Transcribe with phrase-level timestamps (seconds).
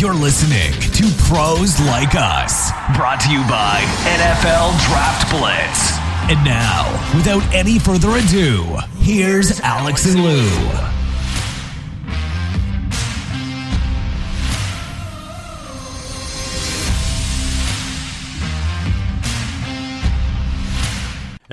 [0.00, 5.98] You're listening to Pros Like Us, brought to you by NFL Draft Blitz.
[6.30, 8.64] And now, without any further ado,
[9.00, 10.97] here's Alex and Lou.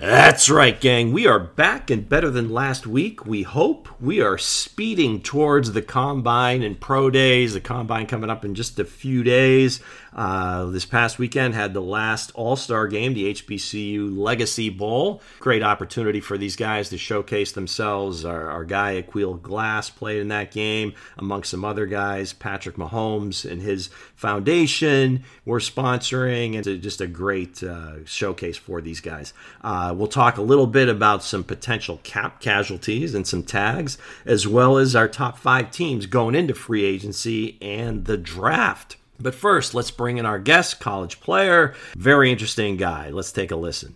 [0.06, 1.14] That's right, gang.
[1.14, 3.26] We are back and better than last week.
[3.26, 7.56] We hope we are speeding towards the combine and pro days.
[7.56, 9.80] The combine coming up in just a few days.
[10.16, 15.22] Uh, this past weekend had the last All Star game, the HBCU Legacy Bowl.
[15.40, 18.24] Great opportunity for these guys to showcase themselves.
[18.24, 22.32] Our, our guy Aqeel Glass played in that game, amongst some other guys.
[22.32, 29.02] Patrick Mahomes and his foundation were sponsoring, and just a great uh, showcase for these
[29.02, 29.34] guys.
[29.62, 34.48] Uh, we'll talk a little bit about some potential cap casualties and some tags, as
[34.48, 38.96] well as our top five teams going into free agency and the draft.
[39.20, 43.10] But first, let's bring in our guest, college player, very interesting guy.
[43.10, 43.96] Let's take a listen.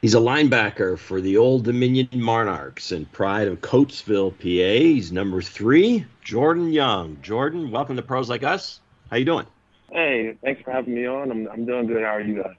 [0.00, 4.84] He's a linebacker for the Old Dominion Monarchs and pride of Coatesville, PA.
[4.84, 7.16] He's number three, Jordan Young.
[7.22, 8.80] Jordan, welcome to Pros Like Us.
[9.10, 9.46] How you doing?
[9.90, 11.30] Hey, thanks for having me on.
[11.30, 12.02] I'm, I'm doing good.
[12.02, 12.56] How are you guys?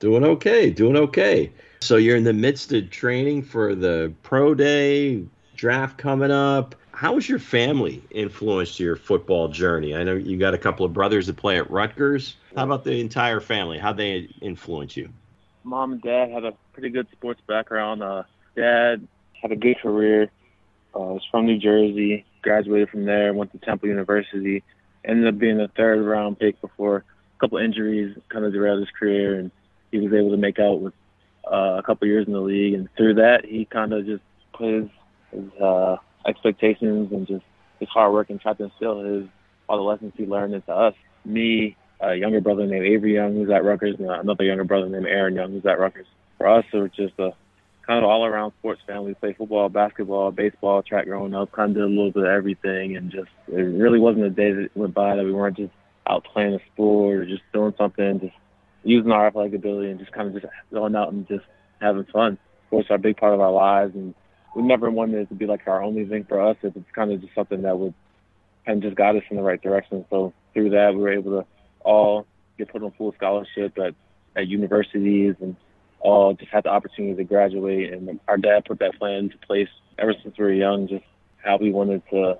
[0.00, 1.52] Doing okay, doing okay.
[1.80, 5.24] So you're in the midst of training for the pro day
[5.56, 9.94] draft coming up how has your family influenced your football journey?
[9.94, 12.34] I know you got a couple of brothers that play at Rutgers.
[12.56, 13.78] How about the entire family?
[13.78, 15.08] How they influence you?
[15.62, 18.02] Mom and dad have a pretty good sports background.
[18.02, 18.24] Uh,
[18.56, 19.06] dad
[19.40, 20.24] had a good career.
[20.92, 22.24] Uh, was from New Jersey.
[22.42, 23.32] Graduated from there.
[23.32, 24.64] Went to Temple University.
[25.04, 28.90] Ended up being a third round pick before a couple injuries kind of derailed his
[28.98, 29.52] career, and
[29.92, 30.94] he was able to make out with
[31.46, 32.74] uh, a couple years in the league.
[32.74, 34.88] And through that, he kind of just put his,
[35.30, 37.44] his uh, expectations and just
[37.80, 39.28] his hard work and tried to instill his
[39.68, 40.94] all the lessons he learned into us.
[41.24, 45.06] Me, a younger brother named Avery Young who's at Rutgers, and another younger brother named
[45.06, 46.06] Aaron Young who's at Rutgers.
[46.38, 47.32] For us, it was just a
[47.86, 49.08] kind of all around sports family.
[49.08, 52.28] We played football, basketball, baseball, track growing up, kind of did a little bit of
[52.28, 55.72] everything, and just it really wasn't a day that went by that we weren't just
[56.08, 58.34] out playing a sport or just doing something, just
[58.84, 61.44] using our athletic ability and just kind of just going out and just
[61.80, 62.38] having fun.
[62.66, 64.14] Sports are a big part of our lives, and
[64.54, 66.56] we never wanted it to be like our only thing for us.
[66.62, 67.94] It's kind of just something that would
[68.66, 70.04] and just got us in the right direction.
[70.10, 71.46] So through that, we were able to
[71.80, 72.26] all
[72.58, 73.94] get put on full scholarship at,
[74.36, 75.56] at universities and
[76.00, 77.92] all just had the opportunity to graduate.
[77.92, 81.04] And our dad put that plan into place ever since we were young, just
[81.42, 82.38] how we wanted to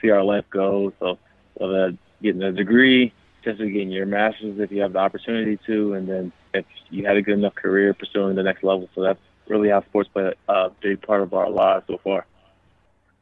[0.00, 0.92] see our life go.
[1.00, 1.18] So,
[1.58, 3.12] that getting a degree,
[3.42, 7.16] just getting your master's if you have the opportunity to, and then if you had
[7.16, 8.88] a good enough career pursuing the next level.
[8.94, 12.26] So that's really how sports played a big part of our lives so far.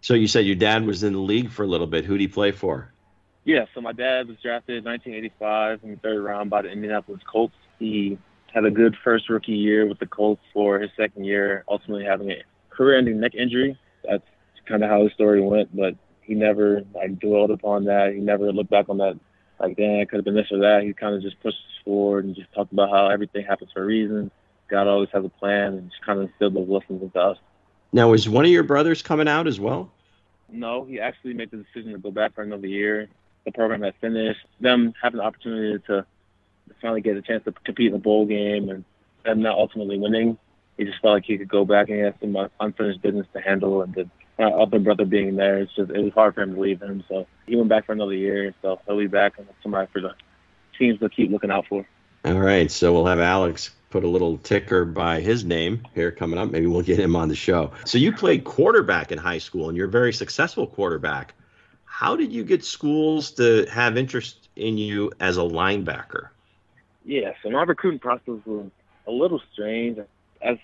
[0.01, 2.05] So you said your dad was in the league for a little bit.
[2.05, 2.93] Who did he play for?
[3.45, 7.21] Yeah, so my dad was drafted in 1985 in the third round by the Indianapolis
[7.31, 7.55] Colts.
[7.79, 8.19] He
[8.53, 12.31] had a good first rookie year with the Colts for his second year, ultimately having
[12.31, 13.79] a career-ending neck injury.
[14.05, 14.25] That's
[14.67, 18.13] kind of how the story went, but he never like dwelled upon that.
[18.13, 19.19] He never looked back on that
[19.59, 20.83] like, damn, it could have been this or that.
[20.83, 23.87] He kind of just pushed forward and just talked about how everything happens for a
[23.87, 24.31] reason.
[24.69, 27.39] God always has a plan and just kind of instilled those lessons into us.
[27.93, 29.91] Now, is one of your brothers coming out as well?
[30.49, 33.09] No, he actually made the decision to go back for another year.
[33.45, 34.41] The program had finished.
[34.61, 36.05] Them having the opportunity to
[36.81, 38.85] finally get a chance to compete in the bowl game and
[39.25, 40.39] them not ultimately winning,
[40.77, 43.41] he just felt like he could go back and he had some unfinished business to
[43.41, 43.83] handle.
[43.83, 46.83] And the other brother being there, it's just it was hard for him to leave
[46.83, 47.05] him.
[47.09, 48.55] So he went back for another year.
[48.63, 50.15] So he'll be back and somebody for the
[50.79, 51.87] teams to keep looking out for.
[52.25, 56.39] All right, so we'll have Alex put a little ticker by his name here coming
[56.39, 56.51] up.
[56.51, 57.73] Maybe we'll get him on the show.
[57.85, 61.35] So you played quarterback in high school, and you're a very successful quarterback.
[61.85, 66.29] How did you get schools to have interest in you as a linebacker?
[67.05, 68.71] Yeah, so my recruiting process was
[69.07, 69.99] a little strange.
[70.43, 70.59] As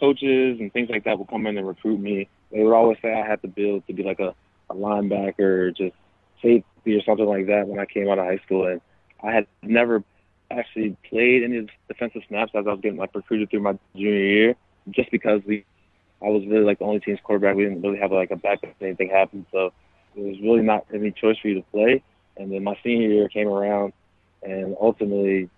[0.00, 3.12] coaches and things like that would come in and recruit me, they would always say
[3.12, 4.34] I had to build to be like a,
[4.70, 5.94] a linebacker or just
[6.42, 8.66] safety or something like that when I came out of high school.
[8.66, 8.80] And
[9.22, 10.02] I had never
[10.50, 14.56] actually played any defensive snaps as I was getting like recruited through my junior year,
[14.90, 15.64] just because we,
[16.22, 17.56] I was really like the only team's quarterback.
[17.56, 19.72] We didn't really have like a backup if anything happened, so
[20.14, 22.02] it was really not any choice for you to play.
[22.36, 23.92] And then my senior year came around,
[24.42, 25.48] and ultimately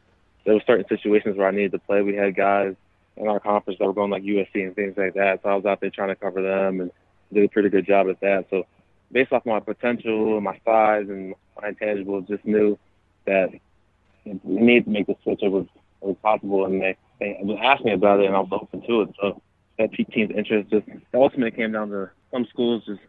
[0.45, 2.03] there were certain situations where I needed to play.
[2.03, 2.75] We had guys
[3.17, 5.65] in our conference that were going like USC and things like that, so I was
[5.65, 6.91] out there trying to cover them and
[7.33, 8.47] did a pretty good job at that.
[8.51, 8.65] So
[9.13, 12.79] based off my potential, and my size, and my intangibles, just knew
[13.27, 13.51] that
[14.43, 15.67] we need to make the switch over
[16.09, 16.67] as possible.
[16.67, 19.11] And they, they asked me about it, and I was open to it.
[19.21, 19.43] So
[19.79, 20.71] that team's interest.
[20.71, 23.01] Just ultimately came down to some schools just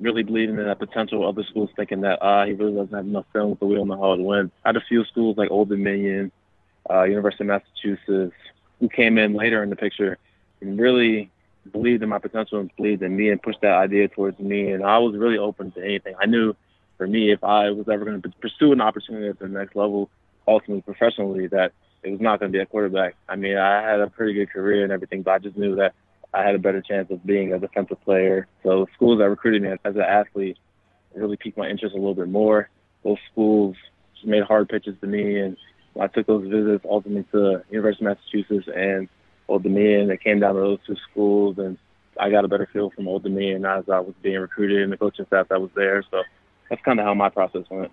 [0.00, 1.26] really believing in that potential.
[1.26, 4.00] Other schools thinking that uh, he really doesn't have enough film, so we don't know
[4.00, 4.52] how it went.
[4.64, 6.32] I had a few schools like Old Dominion,
[6.90, 8.36] uh, University of Massachusetts,
[8.80, 10.18] who came in later in the picture
[10.60, 11.30] and really
[11.72, 14.70] believed in my potential and believed in me and pushed that idea towards me.
[14.72, 16.14] And I was really open to anything.
[16.20, 16.54] I knew
[16.98, 20.10] for me, if I was ever going to pursue an opportunity at the next level,
[20.46, 23.16] ultimately professionally, that it was not going to be a quarterback.
[23.28, 25.94] I mean, I had a pretty good career and everything, but I just knew that
[26.32, 28.46] I had a better chance of being a defensive player.
[28.62, 30.58] So schools that recruited me as an athlete
[31.14, 32.68] really piqued my interest a little bit more.
[33.04, 33.76] Those schools
[34.24, 35.56] made hard pitches to me, and
[36.00, 39.08] I took those visits ultimately to University of Massachusetts and
[39.48, 40.10] Old Dominion.
[40.10, 41.78] It came down to those two schools, and
[42.18, 44.96] I got a better feel from Old Dominion as I was being recruited and the
[44.96, 46.02] coaching staff that was there.
[46.10, 46.22] So
[46.68, 47.92] that's kind of how my process went.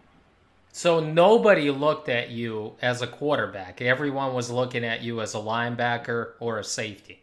[0.73, 3.81] So nobody looked at you as a quarterback.
[3.81, 7.19] Everyone was looking at you as a linebacker or a safety.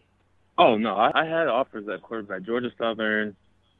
[0.59, 2.43] Oh no, I, I had offers at quarterback.
[2.43, 3.35] Georgia Southern,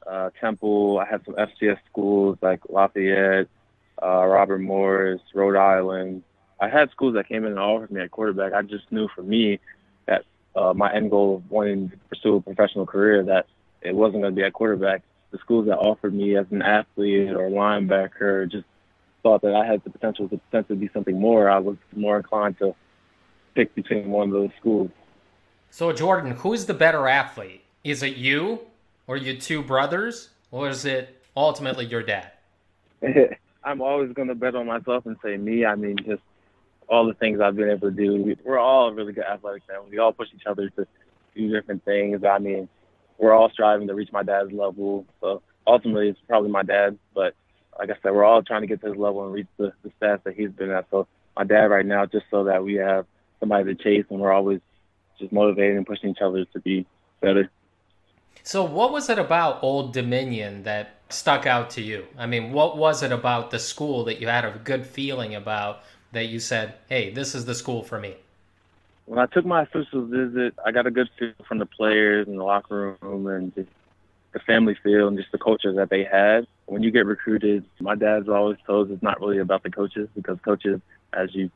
[0.07, 0.99] uh, Temple.
[0.99, 3.47] I had some FCS schools like Lafayette,
[4.01, 6.23] uh, Robert Morris, Rhode Island.
[6.59, 8.53] I had schools that came in and offered me at quarterback.
[8.53, 9.59] I just knew for me
[10.07, 10.25] that
[10.55, 13.45] uh, my end goal of wanting to pursue a professional career that
[13.81, 15.03] it wasn't going to be at quarterback.
[15.31, 18.65] The schools that offered me as an athlete or linebacker just
[19.23, 21.49] thought that I had the potential to potentially be something more.
[21.49, 22.75] I was more inclined to
[23.55, 24.89] pick between one of those schools.
[25.69, 27.63] So, Jordan, who's the better athlete?
[27.83, 28.61] Is it you
[29.07, 32.31] or your two brothers, or is it ultimately your dad?
[33.63, 35.65] I'm always going to bet on myself and say me.
[35.65, 36.21] I mean, just
[36.87, 38.35] all the things I've been able to do.
[38.43, 39.91] We're all a really good athletic family.
[39.91, 40.87] We all push each other to
[41.35, 42.23] do different things.
[42.23, 42.67] I mean,
[43.17, 45.05] we're all striving to reach my dad's level.
[45.21, 46.97] So ultimately, it's probably my dad.
[47.13, 47.35] But
[47.79, 49.91] like I said, we're all trying to get to his level and reach the, the
[49.99, 50.87] stats that he's been at.
[50.91, 53.05] So my dad right now, just so that we have
[53.39, 54.59] somebody to chase and we're always
[55.17, 56.85] just motivating and pushing each other to be
[57.21, 57.49] better.
[58.43, 62.05] So, what was it about Old Dominion that stuck out to you?
[62.17, 65.83] I mean, what was it about the school that you had a good feeling about
[66.11, 68.15] that you said, hey, this is the school for me?
[69.05, 72.39] When I took my official visit, I got a good feel from the players and
[72.39, 73.69] the locker room and just
[74.31, 76.45] the family feel and just the culture that they had.
[76.69, 80.37] When you get recruited, my dad's always told it's not really about the coaches because
[80.45, 80.79] coaches,
[81.13, 81.51] as you've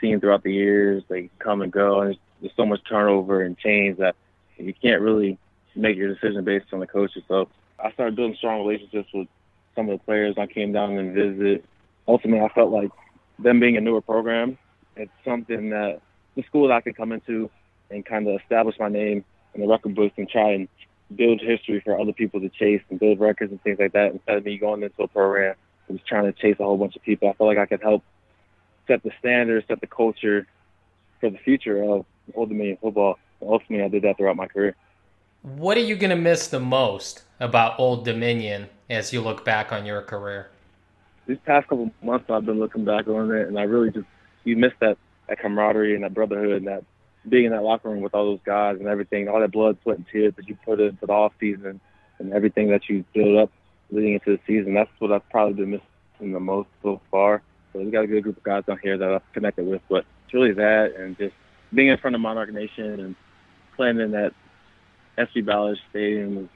[0.00, 3.98] seen throughout the years, they come and go and there's so much turnover and change
[3.98, 4.16] that
[4.56, 5.38] you can't really
[5.76, 7.22] make your decision based on the coaches.
[7.28, 9.28] So I started building strong relationships with
[9.76, 10.34] some of the players.
[10.36, 11.64] I came down and visit.
[12.08, 12.90] Ultimately, I felt like
[13.38, 14.58] them being a newer program,
[14.96, 16.00] it's something that
[16.34, 17.48] the school that I could come into
[17.90, 19.24] and kind of establish my name
[19.54, 20.68] in the record books and try and
[21.14, 24.36] build history for other people to chase and build records and things like that instead
[24.36, 25.54] of me going into a program
[25.88, 27.28] and just trying to chase a whole bunch of people.
[27.28, 28.02] I felt like I could help
[28.86, 30.46] set the standards, set the culture
[31.20, 33.18] for the future of Old Dominion football.
[33.40, 34.76] And ultimately, I did that throughout my career.
[35.42, 39.72] What are you going to miss the most about Old Dominion as you look back
[39.72, 40.50] on your career?
[41.26, 44.06] These past couple months, I've been looking back on it, and I really just
[44.44, 44.96] you miss that
[45.28, 46.84] that camaraderie and that brotherhood and that
[47.28, 49.98] being in that locker room with all those guys and everything, all that blood, sweat,
[49.98, 51.80] and tears that you put into the off season
[52.18, 53.50] and everything that you build up
[53.90, 54.74] leading into the season.
[54.74, 57.42] That's what I've probably been missing the most so far.
[57.72, 60.04] So we got a good group of guys down here that I've connected with, but
[60.24, 61.34] it's really that and just
[61.72, 63.14] being in front of Monarch Nation and
[63.76, 64.32] playing in that
[65.18, 66.48] SB Ballard Stadium,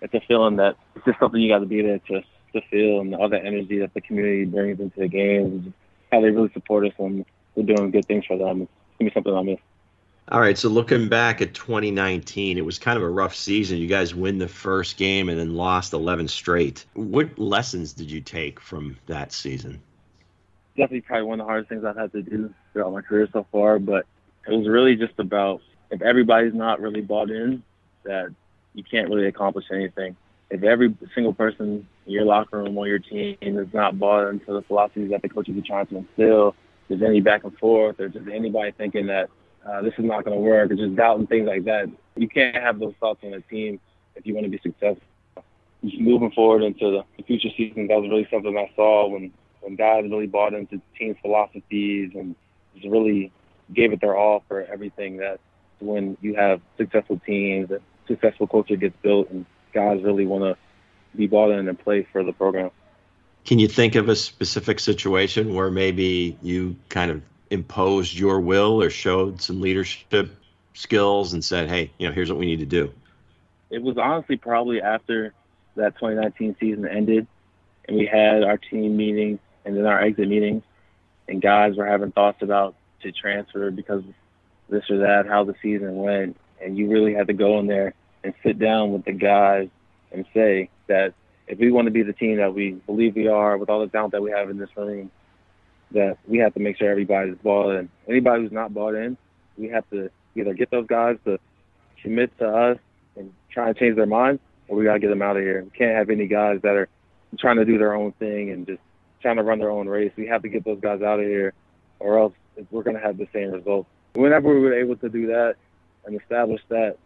[0.00, 3.00] it's a feeling that it's just something you got to be there to to feel,
[3.00, 5.72] and all the energy that the community brings into the games, and
[6.10, 8.62] how they really support us when we're doing good things for them.
[8.62, 9.58] It's gonna be something I miss.
[10.30, 13.78] All right, so looking back at 2019, it was kind of a rough season.
[13.78, 16.84] You guys win the first game and then lost 11 straight.
[16.94, 19.82] What lessons did you take from that season?
[20.76, 23.44] Definitely, probably one of the hardest things I've had to do throughout my career so
[23.50, 24.06] far, but
[24.46, 27.64] it was really just about if everybody's not really bought in,
[28.04, 28.32] that
[28.74, 30.14] you can't really accomplish anything.
[30.48, 34.52] If every single person in your locker room or your team is not bought into
[34.52, 36.54] the philosophies that the coaches are trying to instill,
[36.86, 39.28] there's any back and forth, or just anybody thinking that
[39.66, 42.56] uh, this is not going to work, or just doubting things like that, you can't
[42.56, 43.80] have those thoughts on a team
[44.16, 45.02] if you want to be successful.
[45.82, 50.04] Moving forward into the future season, that was really something I saw when when guys
[50.04, 52.34] really bought into team philosophies and
[52.74, 53.32] just really
[53.74, 55.18] gave it their all for everything.
[55.18, 55.40] That
[55.78, 60.56] when you have successful teams, a successful culture gets built, and guys really want to
[61.16, 62.70] be bought in and play for the program.
[63.44, 68.82] Can you think of a specific situation where maybe you kind of imposed your will
[68.82, 70.30] or showed some leadership
[70.74, 72.92] skills and said, "Hey, you know, here's what we need to do"?
[73.70, 75.34] It was honestly probably after
[75.76, 77.26] that 2019 season ended,
[77.86, 80.62] and we had our team meeting and then our exit meetings,
[81.28, 84.02] and guys were having thoughts about to transfer because
[84.68, 87.94] this or that, how the season went, and you really had to go in there
[88.22, 89.68] and sit down with the guys
[90.12, 91.14] and say that
[91.46, 93.88] if we want to be the team that we believe we are with all the
[93.88, 95.10] talent that we have in this room,
[95.92, 97.88] that we have to make sure everybody's bought in.
[98.08, 99.16] Anybody who's not bought in,
[99.56, 101.38] we have to either get those guys to
[102.02, 102.78] commit to us
[103.16, 105.62] and try and change their minds, or we got to get them out of here.
[105.62, 106.88] We can't have any guys that are
[107.38, 108.80] trying to do their own thing and just
[109.20, 110.12] trying to run their own race.
[110.16, 111.52] We have to get those guys out of here,
[111.98, 112.32] or else
[112.70, 113.88] we're going to have the same results.
[114.14, 115.56] Whenever we were able to do that
[116.04, 116.96] and establish that,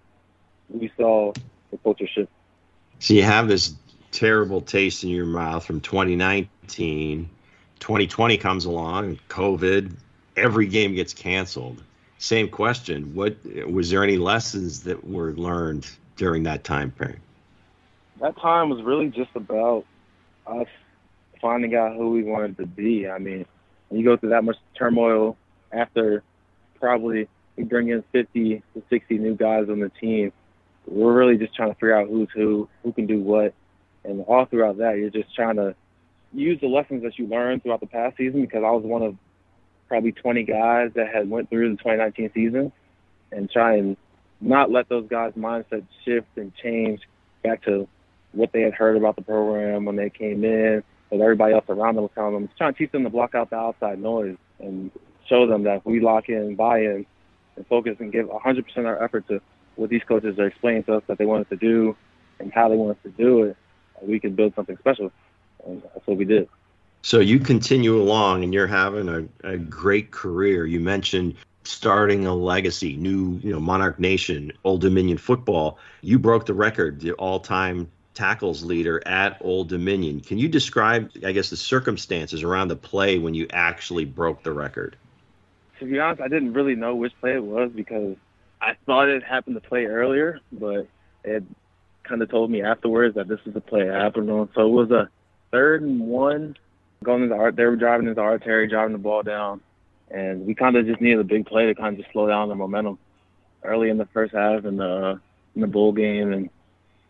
[0.69, 1.33] we saw
[1.71, 2.31] the culture shift.
[2.99, 3.75] So you have this
[4.13, 7.29] terrible taste in your mouth from 2019.
[7.85, 9.95] 2020 comes along, COVID,
[10.39, 11.83] every game gets canceled.
[12.17, 13.15] Same question.
[13.15, 13.37] What
[13.71, 15.87] was there any lessons that were learned
[16.17, 17.21] during that time period?
[18.23, 19.85] That time was really just about
[20.47, 20.67] us
[21.43, 23.07] finding out who we wanted to be.
[23.07, 23.45] I mean,
[23.91, 25.37] when you go through that much turmoil
[25.71, 26.23] after
[26.81, 30.33] probably we bring in 50 to 60 new guys on the team,
[30.87, 33.53] we're really just trying to figure out who's who, who can do what,
[34.05, 35.75] and all throughout that, you're just trying to
[36.35, 38.43] use the lessons that you learned throughout the past season.
[38.43, 39.17] Because I was one of
[39.89, 42.73] probably 20 guys that had went through the 2019 season,
[43.33, 43.97] and try and
[44.41, 47.01] not let those guys' mindset shift and change
[47.43, 47.89] back to
[48.33, 51.95] what they had heard about the program when they came in, and everybody else around
[51.95, 52.49] them was telling them.
[52.57, 54.91] Trying to teach them to block out the outside noise and
[55.29, 57.07] show them that we lock in, buy in,
[57.57, 59.41] and focus and give 100% of our effort to
[59.77, 61.97] what these coaches are explaining to us that they want us to do
[62.39, 63.57] and how they want us to do it,
[64.03, 65.11] we can build something special.
[65.67, 66.49] And that's what we did.
[67.03, 70.65] So you continue along and you're having a, a great career.
[70.65, 75.79] You mentioned starting a legacy, new, you know, Monarch Nation, Old Dominion football.
[76.01, 80.21] You broke the record, the all-time tackles leader at Old Dominion.
[80.21, 84.53] Can you describe, I guess, the circumstances around the play when you actually broke the
[84.53, 84.97] record?
[85.81, 88.17] To be honest, I didn't really know which play it was because
[88.61, 90.87] I thought it happened to play earlier, but
[91.25, 91.43] it
[92.05, 94.49] kind of told me afterwards that this is the play I happened on.
[94.55, 95.09] So it was a
[95.55, 96.57] third and one
[97.05, 97.55] going into art.
[97.55, 99.61] They were driving into the artery, driving the ball down,
[100.11, 102.49] and we kind of just needed a big play to kind of just slow down
[102.49, 102.99] the momentum
[103.63, 105.21] early in the first half in the
[105.55, 106.51] in the bowl game and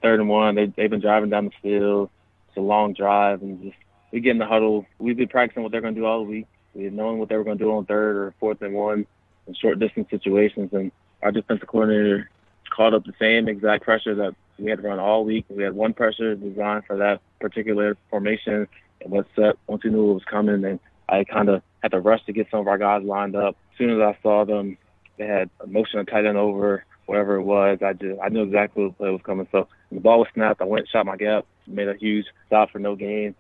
[0.03, 0.55] third and one.
[0.57, 2.11] They they've been driving down the field.
[2.49, 3.77] It's a long drive and just
[4.13, 4.85] we get in the huddle.
[4.99, 6.47] We've been practicing what they're going to do all week.
[6.75, 9.07] We had known what they were going to do on third or fourth and one
[9.47, 12.31] in short distance situations, and our defensive coordinator
[12.69, 15.47] called up the same exact pressure that we had run all week.
[15.49, 18.67] We had one pressure designed for that particular formation
[19.03, 20.65] and what set once we knew it was coming.
[20.65, 23.55] And I kind of had to rush to get some of our guys lined up.
[23.73, 24.79] As soon as I saw them,
[25.19, 27.79] they had a motion to tight end over, whatever it was.
[27.85, 29.47] I just I knew exactly what play was coming.
[29.53, 30.63] So the ball was snapped.
[30.63, 33.35] I went, shot my gap, made a huge stop for no gain.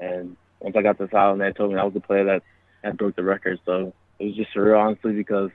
[0.00, 2.42] And once I got the sideline, they told me that was the play that
[2.82, 3.60] had broke the record.
[3.66, 5.50] So it was just surreal, honestly, because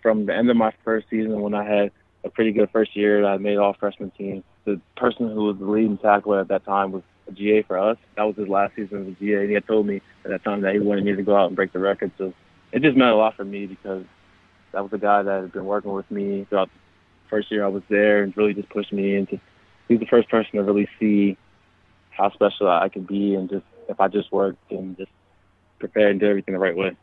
[0.00, 1.92] from the end of my first season when I had
[2.24, 5.58] a pretty good first year, that I made all freshman team the person who was
[5.58, 7.96] the leading tackler at that time was a GA for us.
[8.16, 10.44] That was his last season as a GA, and he had told me at that
[10.44, 12.10] time that he wanted me to go out and break the record.
[12.18, 12.32] So
[12.72, 14.04] it just meant a lot for me because
[14.72, 17.68] that was a guy that had been working with me throughout the first year I
[17.68, 19.40] was there and really just pushed me into.
[19.88, 21.36] He's the first person to really see
[22.10, 25.10] how special I could be and just if I just worked and just
[25.78, 26.96] prepared and did everything the right way.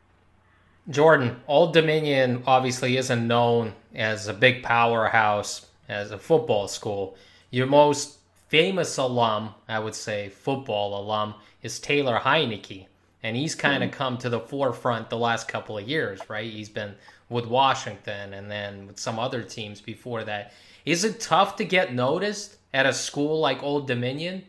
[0.90, 7.18] Jordan, Old Dominion obviously isn't known as a big powerhouse as a football school.
[7.52, 12.88] Your most famous alum, I would say, football alum, is Taylor Heinicke.
[13.24, 13.98] And he's kind of mm-hmm.
[13.98, 16.50] come to the forefront the last couple of years, right?
[16.50, 16.96] He's been
[17.30, 20.54] with Washington and then with some other teams before that.
[20.86, 24.44] Is it tough to get noticed at a school like Old Dominion?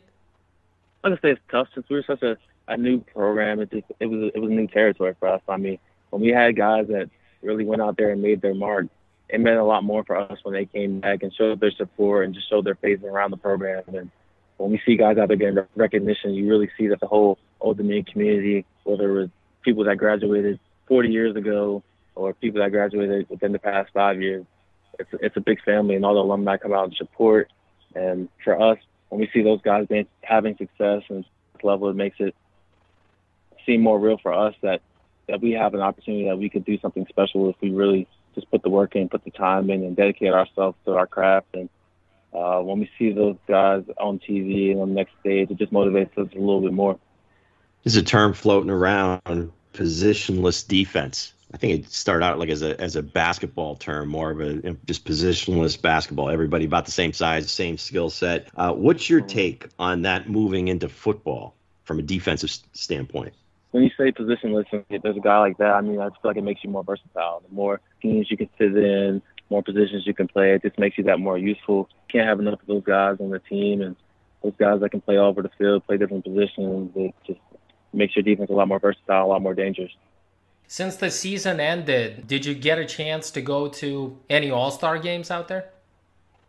[1.02, 2.36] I would say it's tough since we were such a,
[2.68, 3.60] a new program.
[3.60, 5.40] It just it was it was new territory for us.
[5.48, 5.78] I mean,
[6.10, 7.10] when we had guys that
[7.42, 8.86] really went out there and made their mark,
[9.28, 12.24] it meant a lot more for us when they came back and showed their support
[12.24, 13.82] and just showed their faith around the program.
[13.88, 14.10] And
[14.56, 17.76] when we see guys out there getting recognition, you really see that the whole Old
[17.76, 19.30] Dominion community, whether it was
[19.62, 21.82] people that graduated 40 years ago
[22.14, 24.44] or people that graduated within the past five years,
[24.98, 27.52] it's it's a big family, and all the alumni come out and support.
[27.94, 28.78] And for us,
[29.10, 31.24] when we see those guys being, having success and
[31.62, 32.34] level, it makes it
[33.66, 34.80] seem more real for us that
[35.28, 38.08] that we have an opportunity that we could do something special if we really
[38.38, 41.48] just put the work in, put the time in, and dedicate ourselves to our craft.
[41.54, 41.68] And
[42.32, 45.72] uh, when we see those guys on TV and on the next stage, it just
[45.72, 46.98] motivates us a little bit more.
[47.84, 51.32] There's a term floating around, positionless defense.
[51.52, 54.74] I think it started out like as a as a basketball term, more of a
[54.84, 56.28] just positionless basketball.
[56.28, 58.48] Everybody about the same size, same skill set.
[58.54, 61.54] Uh, what's your take on that moving into football
[61.84, 63.32] from a defensive standpoint?
[63.70, 66.36] When you say positionless, if there's a guy like that, I mean, I feel like
[66.36, 67.42] it makes you more versatile.
[67.46, 70.96] The more teams you can fit in, more positions you can play, it just makes
[70.98, 71.88] you that more useful.
[71.90, 73.96] You can't have enough of those guys on the team, and
[74.42, 76.92] those guys that can play all over the field, play different positions.
[76.94, 77.40] It just
[77.92, 79.92] makes your defense a lot more versatile, a lot more dangerous.
[80.66, 84.98] Since the season ended, did you get a chance to go to any All Star
[84.98, 85.70] games out there?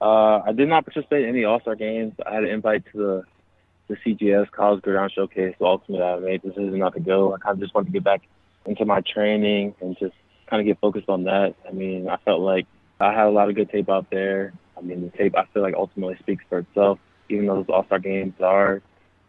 [0.01, 2.13] Uh, I did not participate in any All Star games.
[2.25, 3.23] I had an invite to the
[3.89, 5.55] the CGS College Gridiron Showcase.
[5.59, 7.33] the ultimately, I made decision not to go.
[7.33, 8.21] I kind of just wanted to get back
[8.65, 10.13] into my training and just
[10.47, 11.55] kind of get focused on that.
[11.67, 12.67] I mean, I felt like
[12.99, 14.53] I had a lot of good tape out there.
[14.77, 16.99] I mean, the tape I feel like ultimately speaks for itself.
[17.29, 18.81] Even though those All Star games are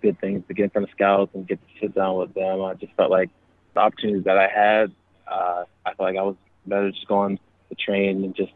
[0.03, 2.63] good things to get in front of scouts and get to sit down with them,
[2.63, 3.31] I just felt like
[3.75, 4.93] the opportunities that I had,
[5.27, 6.37] uh, I felt like I was
[6.67, 7.39] better just going
[7.71, 8.53] to train and just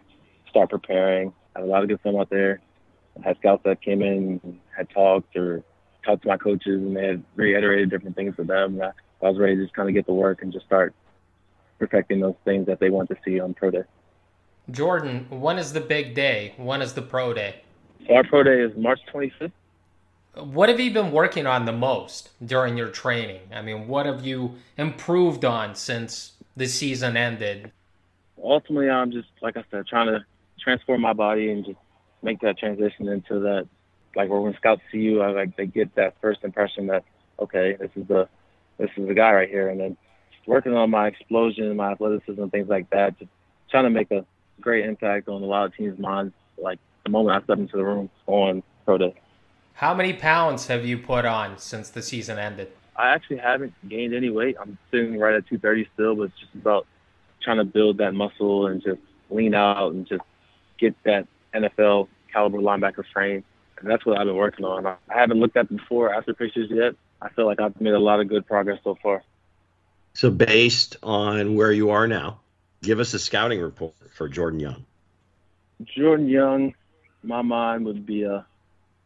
[0.50, 1.32] start preparing.
[1.56, 2.60] I had a lot of good film out there.
[3.18, 5.62] I had scouts that came in and had talked or
[6.04, 8.80] talked to my coaches and they had reiterated different things to them.
[8.82, 8.90] I,
[9.24, 10.94] I was ready to just kind of get to work and just start
[11.78, 13.82] perfecting those things that they want to see on pro day.
[14.70, 16.54] Jordan, when is the big day?
[16.56, 17.62] When is the pro day?
[18.06, 19.52] So our pro day is March 25th.
[20.34, 23.40] What have you been working on the most during your training?
[23.54, 27.70] I mean, what have you improved on since the season ended?
[28.42, 30.24] Ultimately, I'm just, like I said, trying to
[30.60, 31.78] transform my body and just
[32.22, 33.68] make that transition into that,
[34.16, 37.04] like where when scouts see you, I, like they get that first impression that,
[37.38, 38.28] okay, this is the,
[38.78, 39.68] this is the guy right here.
[39.68, 39.96] And then
[40.46, 43.30] working on my explosion, my athleticism, things like that, just
[43.70, 44.24] trying to make a
[44.60, 46.32] great impact on a lot of teams' minds.
[46.56, 49.14] Like the moment I step into the room on pro day.
[49.74, 52.70] How many pounds have you put on since the season ended?
[52.96, 54.56] I actually haven't gained any weight.
[54.60, 56.86] I'm sitting right at 230 still, but it's just about
[57.42, 60.22] trying to build that muscle and just lean out and just
[60.78, 63.44] get that NFL caliber linebacker frame.
[63.84, 64.86] And that's what I've been working on.
[64.86, 66.94] I haven't looked at the before after pictures yet.
[67.20, 69.22] I feel like I've made a lot of good progress so far.
[70.14, 72.40] So, based on where you are now,
[72.82, 74.86] give us a scouting report for Jordan Young.
[75.82, 76.74] Jordan Young,
[77.22, 78.46] my mind would be a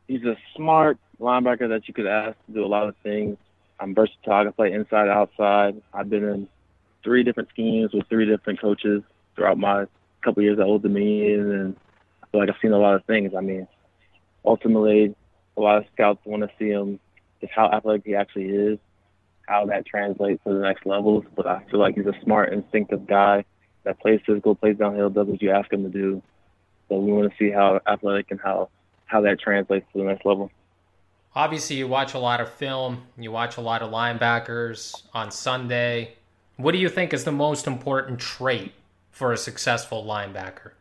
[0.06, 3.36] he's a smart linebacker that you could ask to do a lot of things.
[3.80, 4.32] I'm versatile.
[4.32, 5.82] I can play inside, outside.
[5.92, 6.48] I've been in
[7.02, 9.02] three different schemes with three different coaches
[9.34, 9.86] throughout my
[10.22, 11.76] couple years at Old Dominion, and
[12.22, 13.34] I feel like I've seen a lot of things.
[13.34, 13.66] I mean,
[14.48, 15.14] ultimately,
[15.56, 16.98] a lot of scouts want to see him
[17.40, 18.78] just how athletic he actually is,
[19.46, 21.24] how that translates to the next levels.
[21.36, 23.44] But I feel like he's a smart, instinctive guy
[23.84, 26.22] that plays physical, plays downhill, does what you ask him to do.
[26.88, 28.70] So we want to see how athletic and how
[29.04, 30.50] how that translates to the next level.
[31.34, 36.14] Obviously, you watch a lot of film, you watch a lot of linebackers on Sunday.
[36.56, 38.72] What do you think is the most important trait
[39.10, 40.72] for a successful linebacker?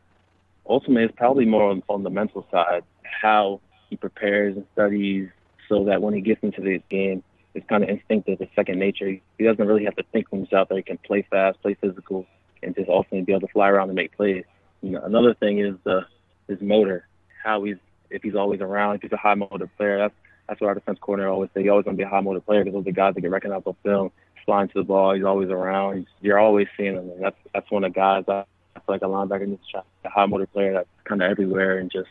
[0.67, 2.83] Ultimately, it's probably more on, on the mental side,
[3.21, 5.29] how he prepares and studies
[5.69, 9.07] so that when he gets into this game, it's kind of instinctive, it's second nature.
[9.37, 10.77] He doesn't really have to think he's out there.
[10.77, 12.25] He can play fast, play physical,
[12.61, 14.43] and just ultimately be able to fly around and make plays.
[14.81, 16.05] You know, another thing is the
[16.47, 17.07] his motor,
[17.43, 17.77] how he's
[18.09, 19.97] if he's always around, if he's a high motor player.
[19.97, 20.13] That's
[20.47, 21.61] that's what our defense coordinator always say.
[21.61, 23.21] He's always going to be a high motor player because those are the guys that
[23.21, 24.11] get recognized on film.
[24.45, 26.07] Flying to the ball, he's always around.
[26.21, 29.01] You're always seeing him, and that's that's one of the guys I, I feel like
[29.01, 29.61] a linebacker needs.
[30.05, 32.07] A high motor player that's kind of everywhere and just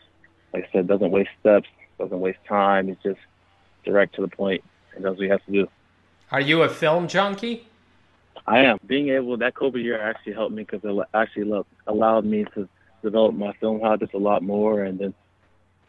[0.53, 1.67] like I said, doesn't waste steps,
[1.99, 2.87] doesn't waste time.
[2.87, 3.19] He's just
[3.83, 5.67] direct to the point and does what he has to do.
[6.31, 7.67] Are you a film junkie?
[8.45, 8.77] I am.
[8.85, 12.67] Being able that COVID year actually helped me because it actually allowed me to
[13.03, 15.13] develop my film habits a lot more, and then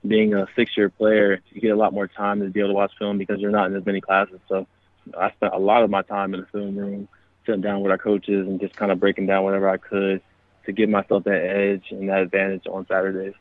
[0.07, 2.93] being a six-year player, you get a lot more time to be able to watch
[2.99, 4.39] film because you're not in as many classes.
[4.49, 4.67] So
[5.19, 7.09] I spent a lot of my time in the film room,
[7.45, 10.21] sitting down with our coaches and just kind of breaking down whatever I could
[10.67, 13.35] to give myself that edge and that advantage on Saturdays.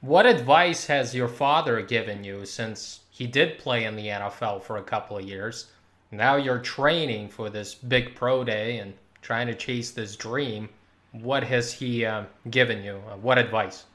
[0.00, 4.76] What advice has your father given you since he did play in the NFL for
[4.76, 5.72] a couple of years?
[6.12, 10.68] Now you're training for this big pro day and trying to chase this dream.
[11.10, 13.02] What has he uh, given you?
[13.10, 13.86] Uh, what advice?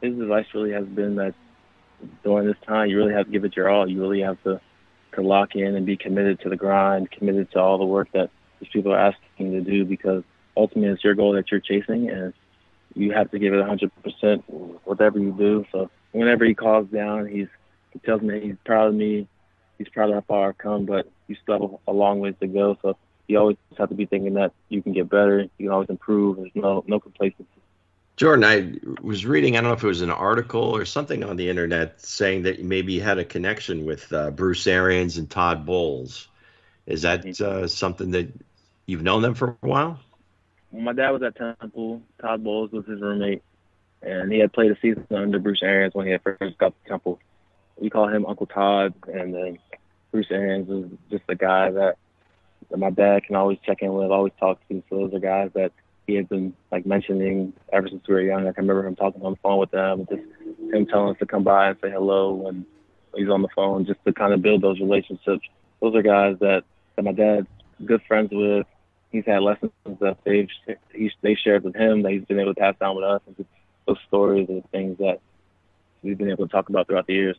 [0.00, 1.34] His advice really has been that
[2.24, 3.86] during this time, you really have to give it your all.
[3.86, 4.58] You really have to,
[5.16, 8.30] to lock in and be committed to the grind, committed to all the work that
[8.58, 10.24] these people are asking you to do because
[10.56, 12.32] ultimately it's your goal that you're chasing and
[12.94, 14.42] you have to give it 100%
[14.84, 15.64] whatever you do.
[15.72, 17.48] So whenever he calls down, he's
[17.92, 19.28] he tells me he's proud of me.
[19.78, 22.46] He's proud of how far I've come, but you still have a long ways to
[22.46, 22.78] go.
[22.80, 25.42] So you always have to be thinking that you can get better.
[25.42, 26.36] You can always improve.
[26.36, 27.46] There's no no complacency.
[28.16, 31.36] Jordan, I was reading, I don't know if it was an article or something on
[31.36, 35.64] the internet saying that maybe you had a connection with uh, Bruce Arians and Todd
[35.64, 36.28] Bowles.
[36.86, 38.30] Is that uh, something that
[38.86, 39.98] you've known them for a while?
[40.72, 42.02] Well, my dad was at Temple.
[42.20, 43.42] Todd Bowles was his roommate,
[44.00, 46.88] and he had played a season under Bruce Arians when he had first got to
[46.88, 47.20] Temple.
[47.78, 49.58] We call him Uncle Todd, and then
[50.10, 51.96] Bruce Arians was just a guy that,
[52.70, 54.82] that my dad can always check in with, always talk to.
[54.88, 55.72] So those are guys that
[56.06, 58.48] he had been like mentioning ever since we were young.
[58.48, 60.22] I can remember him talking on the phone with them, and just
[60.72, 62.64] him telling us to come by and say hello when
[63.14, 65.46] he's on the phone, just to kind of build those relationships.
[65.82, 66.64] Those are guys that,
[66.96, 67.46] that my dad's
[67.84, 68.66] good friends with.
[69.12, 70.48] He's had lessons that they've
[71.20, 73.46] they shared with him that he's been able to pass down with us, and
[73.86, 75.20] those stories and things that
[76.02, 77.36] we've been able to talk about throughout the years.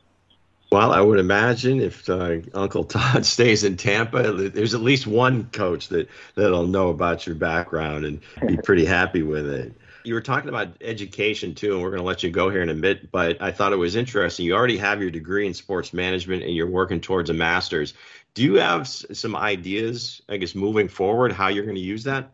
[0.71, 5.45] Well, I would imagine if uh, Uncle Todd stays in Tampa, there's at least one
[5.45, 9.73] coach that that'll know about your background and be pretty happy with it.
[10.03, 12.69] You were talking about education too, and we're going to let you go here in
[12.69, 13.12] a bit.
[13.12, 14.45] But I thought it was interesting.
[14.45, 17.93] You already have your degree in sports management, and you're working towards a master's.
[18.34, 22.32] Do you have some ideas, I guess, moving forward, how you're going to use that?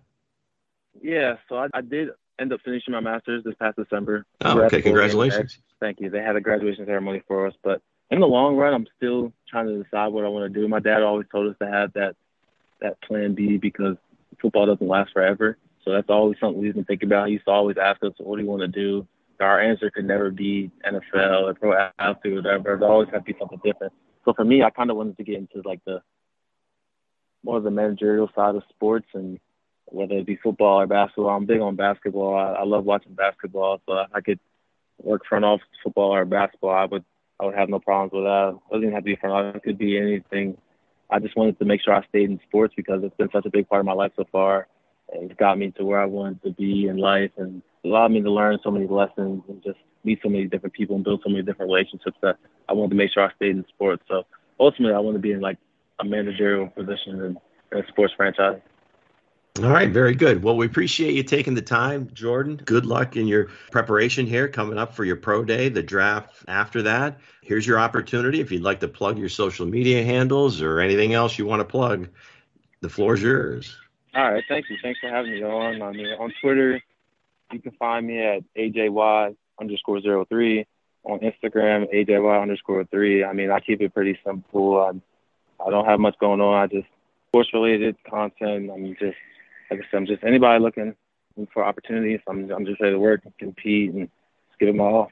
[1.02, 2.10] Yeah, so I, I did
[2.40, 4.26] end up finishing my master's this past December.
[4.42, 5.60] Oh, okay, congratulations.
[5.80, 6.10] Thank you.
[6.10, 7.82] They had a graduation ceremony for us, but
[8.12, 10.68] in the long run, I'm still trying to decide what I want to do.
[10.68, 12.16] My dad always told us to have that
[12.82, 13.98] that plan B because
[14.42, 15.58] football doesn't last forever.
[15.84, 17.28] So that's always something we've been thinking about.
[17.28, 19.08] He used to always ask us, "What do you want to do?"
[19.40, 22.78] Our answer could never be NFL or pro athlete or whatever.
[22.78, 23.94] There always had to be something different.
[24.26, 26.02] So for me, I kind of wanted to get into like the
[27.44, 29.40] more of the managerial side of sports and
[29.86, 31.30] whether it be football or basketball.
[31.30, 32.36] I'm big on basketball.
[32.36, 33.82] I, I love watching basketball.
[33.88, 34.40] So I could
[35.02, 36.72] work front office football or basketball.
[36.72, 37.04] I would
[37.40, 38.50] I would have no problems with that.
[38.50, 39.56] It doesn't even have to be front office.
[39.58, 40.58] It could be anything.
[41.10, 43.50] I just wanted to make sure I stayed in sports because it's been such a
[43.50, 44.68] big part of my life so far.
[45.12, 48.22] And it's got me to where I wanted to be in life and allowed me
[48.22, 51.30] to learn so many lessons and just meet so many different people and build so
[51.30, 52.38] many different relationships that
[52.70, 54.04] I wanted to make sure I stayed in sports.
[54.08, 54.24] So
[54.60, 55.58] ultimately, I want to be in like
[56.00, 57.38] a managerial position in,
[57.72, 58.62] in a sports franchise.
[59.58, 60.42] All right, very good.
[60.42, 62.62] Well, we appreciate you taking the time, Jordan.
[62.64, 66.82] Good luck in your preparation here coming up for your pro day, the draft after
[66.84, 67.20] that.
[67.42, 71.38] Here's your opportunity if you'd like to plug your social media handles or anything else
[71.38, 72.08] you want to plug.
[72.80, 73.76] The floor is yours.
[74.16, 74.78] All right, thank you.
[74.82, 75.82] Thanks for having me on.
[75.82, 76.82] I mean, on Twitter,
[77.52, 80.66] you can find me at AJY underscore zero three.
[81.06, 83.24] On Instagram, AJY underscore three.
[83.24, 84.78] I mean, I keep it pretty simple.
[84.78, 86.62] I, I don't have much going on.
[86.62, 86.88] I just
[87.30, 88.70] sports related content.
[88.70, 89.18] I'm just
[89.72, 90.96] like I said, I'm just anybody looking
[91.54, 92.20] for opportunities.
[92.28, 94.10] I'm I'm just ready to work and compete and
[94.50, 95.12] just give it my all.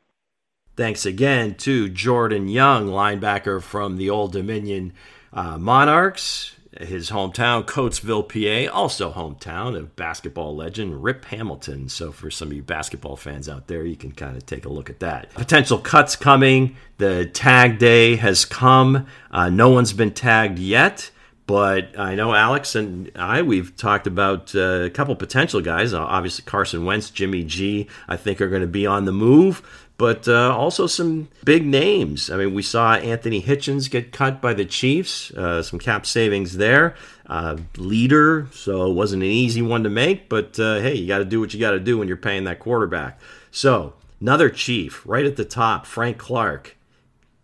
[0.76, 4.94] Thanks again to Jordan Young, linebacker from the Old Dominion
[5.34, 11.90] uh, Monarchs, his hometown, Coatesville, PA, also hometown of basketball legend Rip Hamilton.
[11.90, 14.70] So, for some of you basketball fans out there, you can kind of take a
[14.70, 15.34] look at that.
[15.34, 16.76] Potential cuts coming.
[16.98, 19.08] The tag day has come.
[19.32, 21.12] Uh, no one's been tagged yet.
[21.48, 25.94] But I know Alex and I, we've talked about uh, a couple potential guys.
[25.94, 29.87] Uh, obviously, Carson Wentz, Jimmy G, I think are going to be on the move.
[29.98, 32.30] But uh, also some big names.
[32.30, 36.58] I mean, we saw Anthony Hitchens get cut by the Chiefs, uh, some cap savings
[36.58, 36.96] there.
[37.26, 40.30] Uh, leader, so it wasn't an easy one to make.
[40.30, 42.44] But uh, hey, you got to do what you got to do when you're paying
[42.44, 43.20] that quarterback.
[43.50, 46.78] So, another Chief right at the top, Frank Clark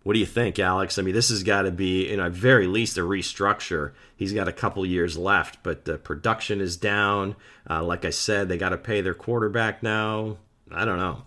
[0.04, 1.00] what do you think, Alex?
[1.00, 3.94] I mean, this has got to be, in a very least, a restructure.
[4.16, 7.38] He's got a couple years left, but the production is down.
[7.70, 10.38] Uh, like I said, they got to pay their quarterback now.
[10.70, 11.24] I don't know.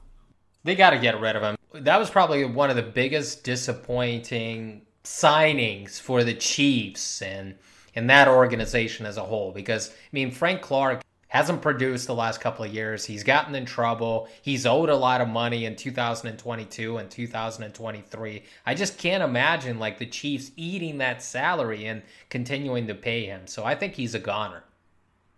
[0.67, 1.57] They got to get rid of him.
[1.75, 7.55] That was probably one of the biggest disappointing signings for the Chiefs and
[7.95, 9.53] and that organization as a whole.
[9.53, 13.05] Because I mean, Frank Clark hasn't produced the last couple of years.
[13.05, 14.29] He's gotten in trouble.
[14.43, 18.43] He's owed a lot of money in 2022 and 2023.
[18.67, 23.47] I just can't imagine like the Chiefs eating that salary and continuing to pay him.
[23.47, 24.65] So I think he's a goner.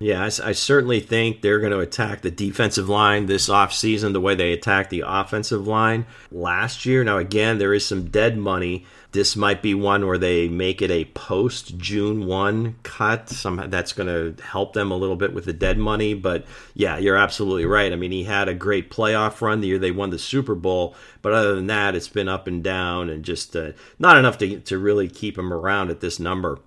[0.00, 4.20] Yeah, I, I certainly think they're going to attack the defensive line this offseason the
[4.20, 7.02] way they attacked the offensive line last year.
[7.02, 10.90] Now, again, there is some dead money this might be one where they make it
[10.90, 13.30] a post June 1 cut.
[13.30, 16.98] Some that's going to help them a little bit with the dead money, but yeah,
[16.98, 17.92] you're absolutely right.
[17.92, 20.94] I mean, he had a great playoff run the year they won the Super Bowl,
[21.22, 24.60] but other than that, it's been up and down and just uh, not enough to
[24.60, 26.58] to really keep him around at this number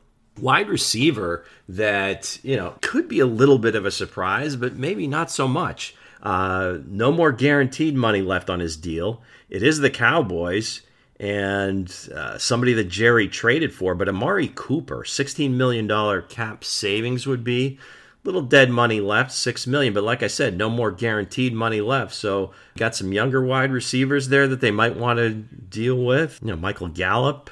[0.41, 5.07] wide receiver that you know could be a little bit of a surprise, but maybe
[5.07, 5.95] not so much.
[6.21, 9.21] Uh, no more guaranteed money left on his deal.
[9.49, 10.81] It is the Cowboys
[11.19, 17.43] and uh, somebody that Jerry traded for, but Amari Cooper, $16 million cap savings would
[17.43, 17.79] be.
[18.23, 22.13] Little dead money left, six million, but like I said, no more guaranteed money left.
[22.13, 26.39] So got some younger wide receivers there that they might want to deal with.
[26.41, 27.49] You know, Michael Gallup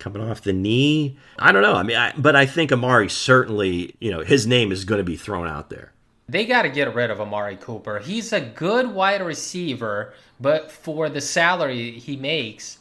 [0.00, 1.16] coming off the knee.
[1.38, 1.74] I don't know.
[1.74, 5.04] I mean, I, but I think Amari certainly, you know, his name is going to
[5.04, 5.92] be thrown out there.
[6.28, 7.98] They got to get rid of Amari Cooper.
[7.98, 12.78] He's a good wide receiver, but for the salary he makes,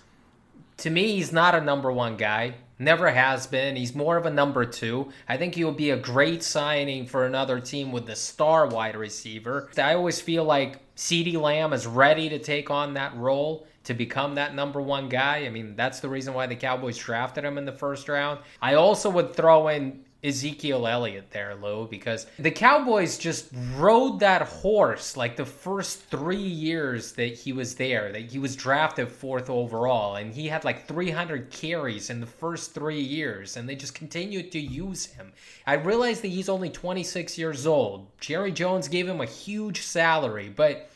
[0.77, 2.55] to me, he's not a number one guy.
[2.81, 3.75] Never has been.
[3.75, 5.11] He's more of a number two.
[5.27, 8.95] I think he would be a great signing for another team with the star wide
[8.95, 9.69] receiver.
[9.77, 14.35] I always feel like CeeDee Lamb is ready to take on that role to become
[14.35, 15.37] that number one guy.
[15.47, 18.39] I mean, that's the reason why the Cowboys drafted him in the first round.
[18.61, 24.43] I also would throw in Ezekiel Elliott there, Lou, because the Cowboys just rode that
[24.43, 29.49] horse like the first three years that he was there, that he was drafted fourth
[29.49, 33.95] overall, and he had like 300 carries in the first three years, and they just
[33.95, 35.31] continued to use him.
[35.65, 38.05] I realize that he's only 26 years old.
[38.19, 40.91] Jerry Jones gave him a huge salary, but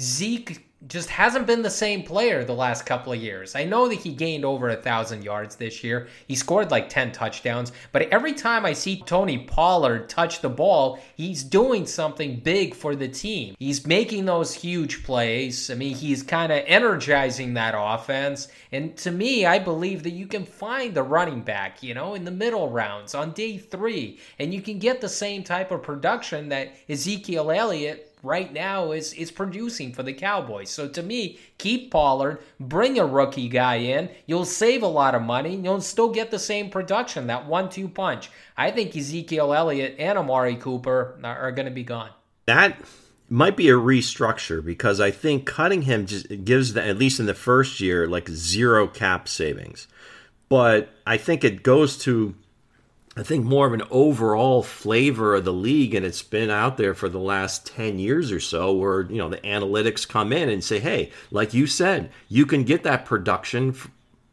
[0.00, 3.54] Zeke just hasn't been the same player the last couple of years.
[3.54, 6.08] I know that he gained over a thousand yards this year.
[6.28, 10.98] He scored like 10 touchdowns, but every time I see Tony Pollard touch the ball,
[11.16, 13.54] he's doing something big for the team.
[13.58, 15.70] He's making those huge plays.
[15.70, 18.48] I mean, he's kind of energizing that offense.
[18.72, 22.24] And to me, I believe that you can find the running back, you know, in
[22.24, 26.48] the middle rounds on day three, and you can get the same type of production
[26.50, 30.70] that Ezekiel Elliott right now is is producing for the Cowboys.
[30.70, 34.10] So to me, keep Pollard, bring a rookie guy in.
[34.26, 35.56] You'll save a lot of money.
[35.56, 38.30] You'll still get the same production, that one-two punch.
[38.56, 42.10] I think Ezekiel Elliott and Amari Cooper are, are going to be gone.
[42.46, 42.78] That
[43.28, 47.26] might be a restructure because I think cutting him just gives the, at least in
[47.26, 49.88] the first year like zero cap savings.
[50.48, 52.34] But I think it goes to
[53.16, 56.92] I think more of an overall flavor of the league, and it's been out there
[56.94, 60.62] for the last 10 years or so, where you know the analytics come in and
[60.62, 63.74] say, hey, like you said, you can get that production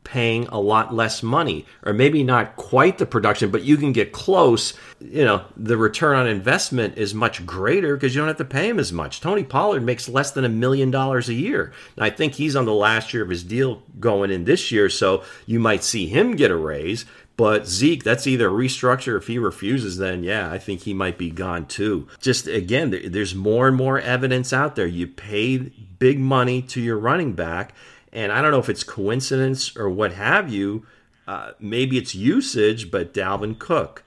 [0.03, 4.11] paying a lot less money, or maybe not quite the production, but you can get
[4.11, 4.73] close.
[4.99, 8.69] You know, the return on investment is much greater because you don't have to pay
[8.69, 9.21] him as much.
[9.21, 11.71] Tony Pollard makes less than a million dollars a year.
[11.95, 14.89] And I think he's on the last year of his deal going in this year,
[14.89, 17.05] so you might see him get a raise.
[17.35, 19.17] But Zeke, that's either restructure.
[19.17, 22.07] If he refuses, then yeah, I think he might be gone too.
[22.19, 24.85] Just again, there's more and more evidence out there.
[24.85, 27.73] You pay big money to your running back,
[28.11, 30.85] and I don't know if it's coincidence or what have you.
[31.27, 34.03] Uh, maybe it's usage, but Dalvin Cook,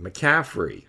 [0.00, 0.84] McCaffrey,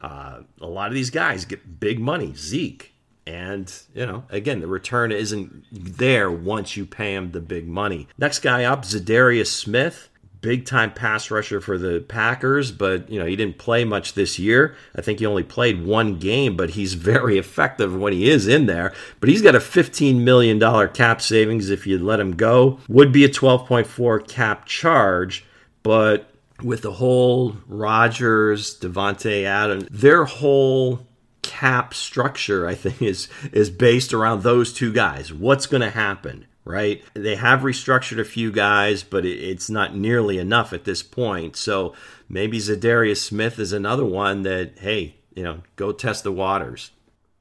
[0.00, 2.32] uh, a lot of these guys get big money.
[2.34, 2.92] Zeke,
[3.26, 8.08] and, you know, again, the return isn't there once you pay him the big money.
[8.18, 10.08] Next guy up, Za'Darius Smith
[10.42, 14.38] big time pass rusher for the Packers, but you know he didn't play much this
[14.38, 14.76] year.
[14.94, 18.66] I think he only played one game, but he's very effective when he is in
[18.66, 18.92] there.
[19.20, 22.80] But he's got a 15 million dollar cap savings if you let him go.
[22.88, 25.46] Would be a 12.4 cap charge,
[25.82, 26.28] but
[26.62, 31.06] with the whole Rodgers, Davante Adams, their whole
[31.42, 35.32] cap structure, I think, is is based around those two guys.
[35.32, 36.46] What's going to happen?
[36.64, 37.02] Right?
[37.14, 41.56] They have restructured a few guys, but it's not nearly enough at this point.
[41.56, 41.94] So
[42.28, 46.90] maybe Za'Darius Smith is another one that, hey, you know, go test the waters.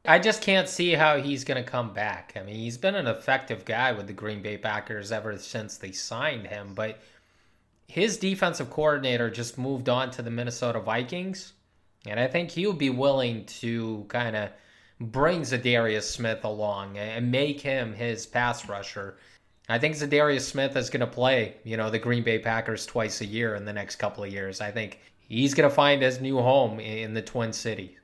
[0.04, 2.34] I just can't see how he's going to come back.
[2.36, 5.92] I mean, he's been an effective guy with the Green Bay Packers ever since they
[5.92, 7.00] signed him, but
[7.88, 11.54] his defensive coordinator just moved on to the Minnesota Vikings,
[12.08, 14.50] and I think he'll be willing to kind of
[15.02, 19.18] bring Za'Darius Smith along and make him his pass rusher.
[19.68, 23.22] I think Za'Darius Smith is going to play, you know, the Green Bay Packers twice
[23.22, 24.62] a year in the next couple of years.
[24.62, 27.98] I think he's going to find his new home in the Twin City.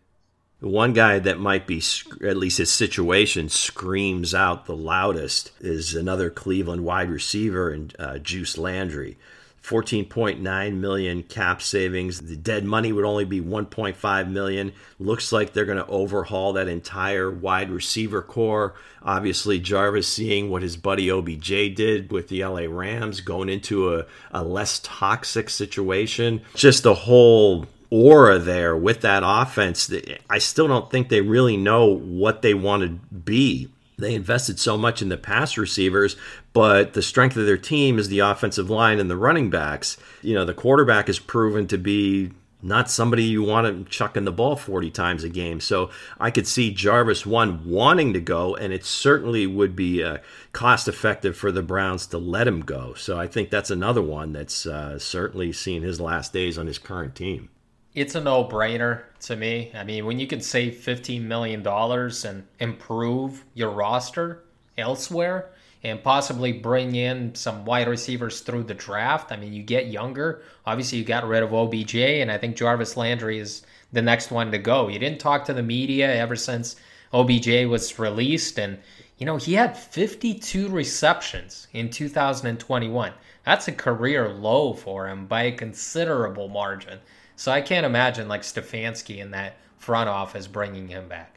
[0.60, 1.84] One guy that might be,
[2.26, 8.18] at least his situation screams out the loudest, is another Cleveland wide receiver and uh,
[8.18, 9.20] Juice Landry.
[9.68, 12.22] 14.9 million cap savings.
[12.22, 14.72] The dead money would only be 1.5 million.
[14.98, 18.76] Looks like they're going to overhaul that entire wide receiver core.
[19.04, 24.06] Obviously, Jarvis seeing what his buddy OBJ did with the LA Rams, going into a,
[24.32, 26.42] a less toxic situation.
[26.56, 29.92] Just the whole aura there with that offense.
[30.30, 34.78] I still don't think they really know what they want to be they invested so
[34.78, 36.16] much in the pass receivers,
[36.54, 39.98] but the strength of their team is the offensive line and the running backs.
[40.22, 42.32] You know, the quarterback is proven to be
[42.62, 45.60] not somebody you want to chucking the ball 40 times a game.
[45.60, 50.18] So I could see Jarvis one wanting to go, and it certainly would be uh,
[50.52, 52.94] cost effective for the Browns to let him go.
[52.96, 56.80] So I think that's another one that's uh, certainly seen his last days on his
[56.80, 57.50] current team
[57.98, 59.72] it's a no brainer to me.
[59.74, 64.44] I mean, when you can save $15 million and improve your roster
[64.78, 65.50] elsewhere
[65.82, 70.44] and possibly bring in some wide receivers through the draft, I mean, you get younger.
[70.68, 74.52] Obviously, you got rid of OBJ, and I think Jarvis Landry is the next one
[74.52, 74.90] to go.
[74.90, 76.76] You didn't talk to the media ever since
[77.12, 78.78] OBJ was released, and
[79.18, 83.12] you know, he had 52 receptions in 2021.
[83.44, 87.00] That's a career low for him by a considerable margin.
[87.38, 91.36] So I can't imagine like Stefanski in that front office bringing him back.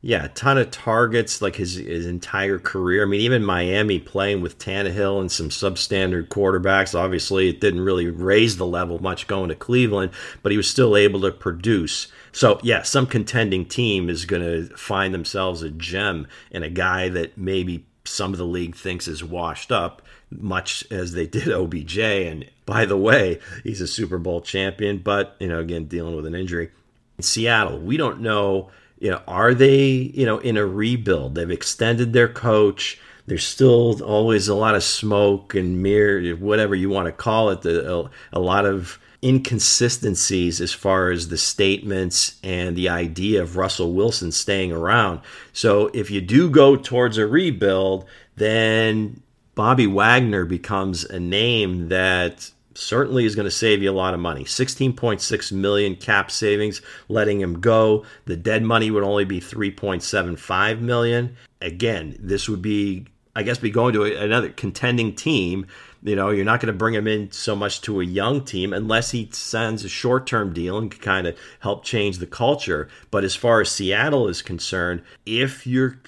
[0.00, 3.02] Yeah, a ton of targets like his his entire career.
[3.02, 6.96] I mean, even Miami playing with Tannehill and some substandard quarterbacks.
[6.96, 10.96] Obviously, it didn't really raise the level much going to Cleveland, but he was still
[10.96, 12.06] able to produce.
[12.30, 17.08] So, yeah, some contending team is going to find themselves a gem and a guy
[17.08, 21.98] that maybe some of the league thinks is washed up, much as they did OBJ.
[21.98, 26.26] And by the way, he's a Super Bowl champion, but, you know, again, dealing with
[26.26, 26.70] an injury.
[27.16, 31.34] In Seattle, we don't know you know, are they, you know, in a rebuild?
[31.34, 33.00] They've extended their coach.
[33.26, 37.64] There's still always a lot of smoke and mirror, whatever you want to call it.
[37.64, 43.92] A, a lot of inconsistencies as far as the statements and the idea of Russell
[43.92, 45.20] Wilson staying around.
[45.52, 49.20] So if you do go towards a rebuild, then
[49.58, 54.20] Bobby Wagner becomes a name that certainly is going to save you a lot of
[54.20, 54.44] money.
[54.44, 58.04] 16.6 million cap savings letting him go.
[58.26, 61.36] The dead money would only be 3.75 million.
[61.60, 65.66] Again, this would be I guess be going to another contending team.
[66.04, 68.72] You know, you're not going to bring him in so much to a young team
[68.72, 72.88] unless he signs a short term deal and can kind of help change the culture.
[73.10, 75.98] But as far as Seattle is concerned, if you're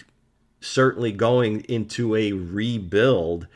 [0.61, 3.47] certainly going into a rebuild,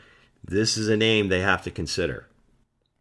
[0.43, 2.27] this is a name they have to consider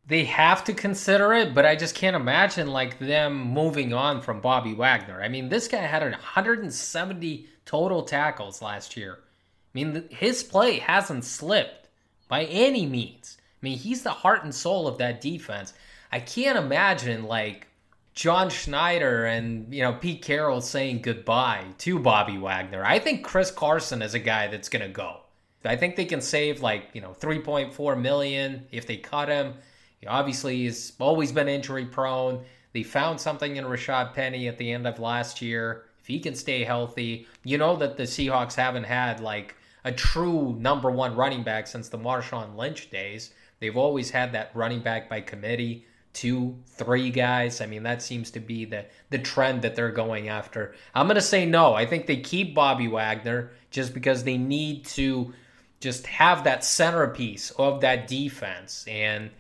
[0.07, 4.41] they have to consider it, but I just can't imagine like them moving on from
[4.41, 5.23] Bobby Wagner.
[5.23, 9.19] I mean, this guy had 170 total tackles last year.
[9.21, 11.89] I mean, his play hasn't slipped
[12.29, 13.39] by any means.
[13.41, 15.73] I mean, he's the heart and soul of that defense.
[16.13, 17.67] I can't imagine like
[18.15, 22.85] John Schneider and you know Pete Carroll saying goodbye to Bobby Wagner.
[22.85, 25.21] I think Chris Carson is a guy that's going to go.
[25.65, 29.55] I think they can save like, you know, 3.4 million if they cut him.
[29.99, 32.45] He obviously has always been injury prone.
[32.73, 35.87] They found something in Rashad Penny at the end of last year.
[36.01, 40.55] If he can stay healthy, you know that the Seahawks haven't had like a true
[40.59, 43.33] number one running back since the Marshawn Lynch days.
[43.61, 47.61] They've always had that running back by committee, two, three guys.
[47.61, 50.75] I mean, that seems to be the the trend that they're going after.
[50.95, 51.75] I'm gonna say no.
[51.75, 55.35] I think they keep Bobby Wagner just because they need to
[55.81, 59.31] just have that centerpiece of that defense and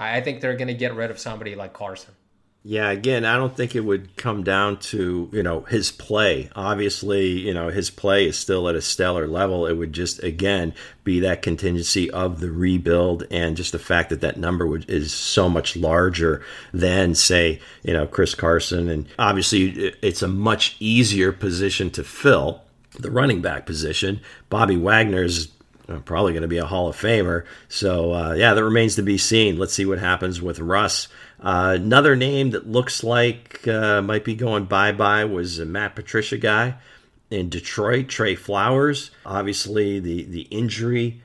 [0.00, 2.14] I think they're going to get rid of somebody like Carson.
[2.62, 6.50] Yeah, again, I don't think it would come down to, you know, his play.
[6.54, 9.66] Obviously, you know, his play is still at a stellar level.
[9.66, 14.20] It would just, again, be that contingency of the rebuild and just the fact that
[14.20, 16.44] that number would, is so much larger
[16.74, 18.90] than, say, you know, Chris Carson.
[18.90, 22.60] And obviously, it's a much easier position to fill,
[22.98, 24.20] the running back position.
[24.50, 25.48] Bobby Wagner's
[26.04, 27.44] probably going to be a Hall of Famer.
[27.68, 29.58] So, uh, yeah, that remains to be seen.
[29.58, 31.08] Let's see what happens with Russ.
[31.40, 35.94] Uh, another name that looks like uh, might be going bye bye was a Matt
[35.94, 36.74] Patricia guy
[37.30, 39.10] in Detroit, Trey Flowers.
[39.24, 41.22] Obviously, the, the injury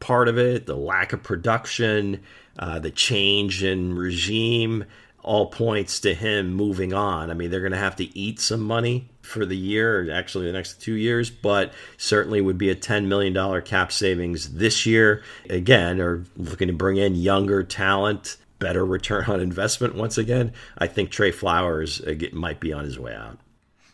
[0.00, 2.22] part of it, the lack of production,
[2.58, 4.84] uh, the change in regime
[5.26, 7.30] all points to him moving on.
[7.30, 10.52] I mean, they're going to have to eat some money for the year, actually the
[10.52, 15.24] next two years, but certainly would be a $10 million cap savings this year.
[15.50, 20.52] Again, are looking to bring in younger talent, better return on investment once again.
[20.78, 23.38] I think Trey Flowers uh, might be on his way out.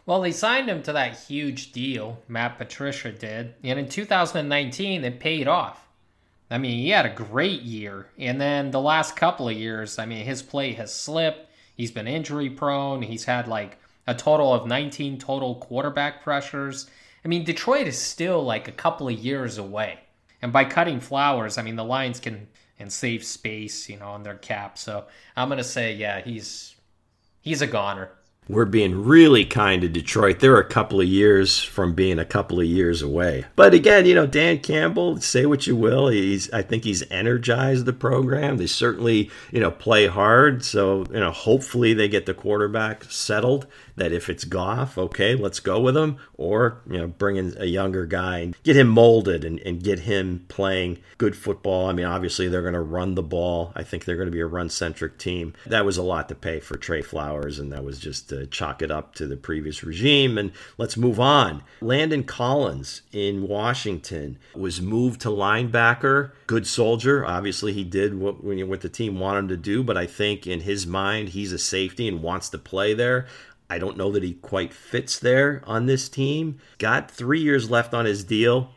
[0.05, 5.20] Well, they signed him to that huge deal, Matt Patricia did, and in 2019 it
[5.20, 5.87] paid off.
[6.51, 8.09] I mean, he had a great year.
[8.18, 11.51] And then the last couple of years, I mean, his play has slipped.
[11.75, 13.01] He's been injury prone.
[13.01, 16.90] He's had like a total of 19 total quarterback pressures.
[17.25, 20.01] I mean, Detroit is still like a couple of years away.
[20.42, 24.22] And by cutting Flowers, I mean, the Lions can and save space, you know, on
[24.22, 24.78] their cap.
[24.78, 25.06] So
[25.37, 26.74] I'm to say, yeah, he's
[27.40, 28.11] he's a goner
[28.48, 30.40] we're being really kind to Detroit.
[30.40, 33.44] They're a couple of years from being a couple of years away.
[33.54, 37.87] But again, you know, Dan Campbell, say what you will, he's I think he's energized
[37.87, 38.56] the program.
[38.56, 40.64] They certainly, you know, play hard.
[40.64, 45.61] So, you know, hopefully they get the quarterback settled that if it's Goff, okay, let's
[45.61, 49.44] go with him, or you know, bring in a younger guy and get him molded
[49.44, 51.88] and, and get him playing good football.
[51.88, 53.72] I mean, obviously they're going to run the ball.
[53.76, 55.55] I think they're going to be a run centric team.
[55.66, 58.82] That was a lot to pay for Trey Flowers, and that was just to chalk
[58.82, 60.38] it up to the previous regime.
[60.38, 61.62] And let's move on.
[61.80, 66.32] Landon Collins in Washington was moved to linebacker.
[66.47, 67.24] Good soldier.
[67.24, 70.61] Obviously, he did what, what the team wanted him to do, but I think in
[70.61, 73.26] his mind, he's a safety and wants to play there.
[73.73, 76.59] I don't know that he quite fits there on this team.
[76.77, 78.73] Got three years left on his deal.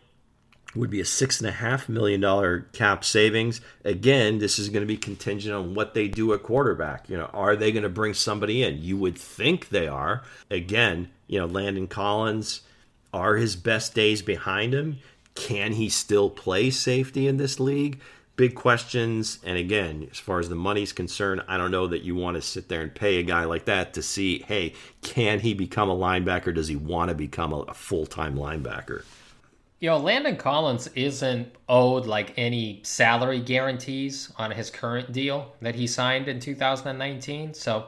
[0.74, 3.60] would be a six and a half million dollar cap savings.
[3.84, 7.10] Again, this is going to be contingent on what they do at quarterback.
[7.10, 8.82] You know, are they going to bring somebody in?
[8.82, 10.24] You would think they are.
[10.50, 12.62] Again, you know, Landon Collins
[13.14, 15.00] are his best days behind him.
[15.34, 18.00] Can he still play safety in this league?
[18.36, 19.40] Big questions.
[19.46, 22.42] And again, as far as the money's concerned, I don't know that you want to
[22.42, 25.96] sit there and pay a guy like that to see, hey, can he become a
[25.96, 26.54] linebacker?
[26.54, 29.06] Does he want to become a, full time linebacker?
[29.80, 35.76] You know, Landon Collins isn't owed like any salary guarantees on his current deal that
[35.76, 37.54] he signed in 2019.
[37.54, 37.88] So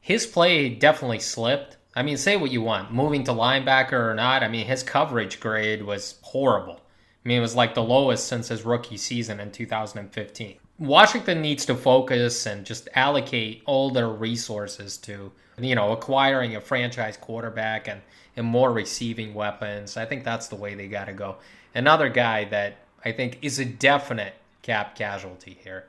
[0.00, 1.76] his play definitely slipped.
[1.94, 4.42] I mean, say what you want, moving to linebacker or not.
[4.42, 6.80] I mean, his coverage grade was horrible.
[7.24, 10.56] I mean, it was like the lowest since his rookie season in 2015.
[10.78, 16.60] Washington needs to focus and just allocate all their resources to, you know, acquiring a
[16.60, 18.00] franchise quarterback and,
[18.36, 19.96] and more receiving weapons.
[19.96, 21.36] I think that's the way they got to go.
[21.74, 25.86] Another guy that I think is a definite cap casualty here.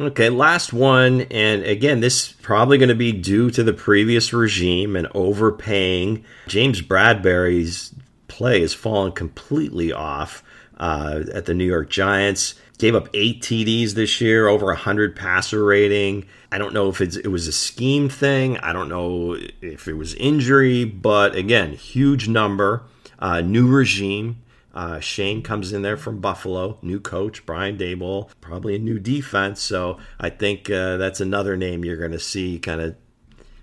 [0.00, 1.22] Okay, last one.
[1.22, 6.24] And again, this is probably going to be due to the previous regime and overpaying.
[6.46, 7.94] James Bradberry's
[8.28, 10.42] play has fallen completely off
[10.78, 12.54] uh, at the New York Giants.
[12.78, 16.26] Gave up eight TDs this year, over 100 passer rating.
[16.50, 18.58] I don't know if it was a scheme thing.
[18.58, 22.82] I don't know if it was injury, but again, huge number.
[23.18, 24.42] Uh, new regime.
[24.74, 29.60] Uh, Schoen comes in there from Buffalo, new coach Brian Daboll, probably a new defense.
[29.60, 32.96] So I think uh, that's another name you're going to see kind of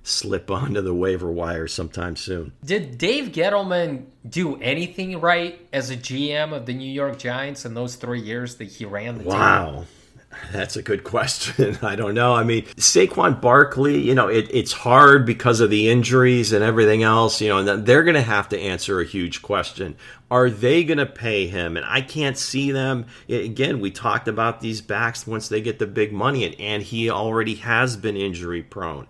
[0.10, 2.54] slip onto the waiver wire sometime soon.
[2.64, 7.74] Did Dave Gettleman do anything right as a GM of the New York Giants in
[7.74, 9.66] those three years that he ran the wow.
[9.66, 9.76] team?
[9.76, 9.86] Wow.
[10.52, 11.78] That's a good question.
[11.82, 12.34] I don't know.
[12.34, 17.04] I mean, Saquon Barkley, you know, it, it's hard because of the injuries and everything
[17.04, 19.96] else, you know, and they're going to have to answer a huge question.
[20.32, 21.78] Are they going to pay him?
[21.78, 23.08] And I can't see them.
[23.28, 27.10] Again, we talked about these backs once they get the big money, and, and he
[27.10, 29.08] already has been injury prone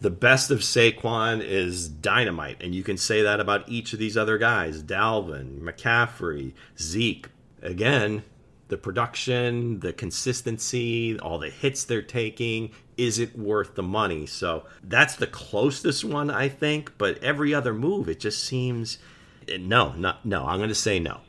[0.00, 4.16] the best of Saquon is dynamite, and you can say that about each of these
[4.16, 7.28] other guys: Dalvin, McCaffrey, Zeke.
[7.60, 8.22] Again,
[8.68, 12.70] the production, the consistency, all the hits they're taking.
[12.96, 14.26] Is it worth the money?
[14.26, 16.96] So that's the closest one, I think.
[16.98, 18.98] But every other move, it just seems
[19.58, 20.46] no, not no.
[20.46, 21.20] I'm going to say no.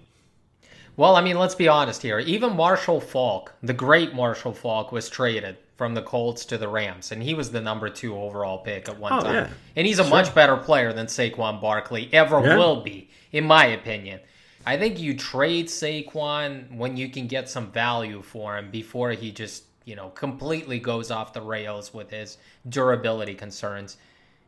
[0.98, 2.20] Well, I mean, let's be honest here.
[2.20, 7.14] Even Marshall Faulk, the great Marshall Faulk, was traded from the Colts to the Rams,
[7.14, 9.34] and he was the number two overall pick at one oh, time.
[9.34, 9.50] Yeah.
[9.78, 10.12] And he's a sure.
[10.12, 12.58] much better player than Saquon Barkley ever yeah.
[12.58, 14.20] will be, in my opinion.
[14.66, 19.32] I think you trade Saquon when you can get some value for him before he
[19.32, 23.96] just, you know, completely goes off the rails with his durability concerns.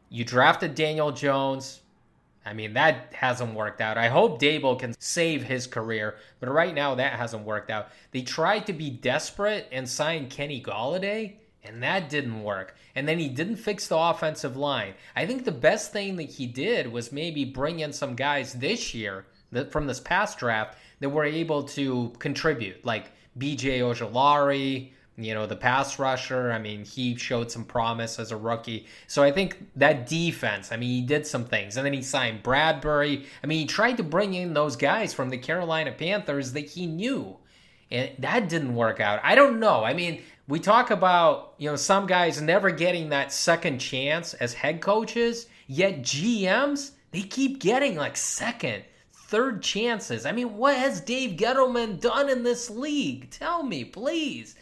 [0.10, 1.80] You drafted Daniel Jones.
[2.46, 3.98] I mean, that hasn't worked out.
[3.98, 7.90] I hope Daboll can save his career, but right now that hasn't worked out.
[8.12, 12.76] They tried to be desperate and sign Kenny Golladay, and that didn't work.
[12.96, 14.96] And then he didn't fix the offensive line.
[15.16, 18.94] I think the best thing that he did was maybe bring in some guys this
[18.96, 25.34] year that from this past draft that were able to contribute, like BJ Ojulari, you
[25.34, 26.52] know, the pass rusher.
[26.52, 28.88] I mean, he showed some promise as a rookie.
[29.08, 31.78] So I think that defense, I mean, he did some things.
[31.78, 33.26] And then he signed Bradberry.
[33.44, 36.86] I mean, he tried to bring in those guys from the Carolina Panthers that he
[36.86, 37.38] knew.
[37.92, 39.20] And that didn't work out.
[39.24, 39.84] I don't know.
[39.84, 44.54] I mean, we talk about, you know, some guys never getting that second chance as
[44.54, 48.84] head coaches, yet GMs, they keep getting like second,
[49.14, 50.26] third chances.
[50.26, 53.30] I mean, what has Dave Gettleman done in this league?
[53.30, 54.56] Tell me, please.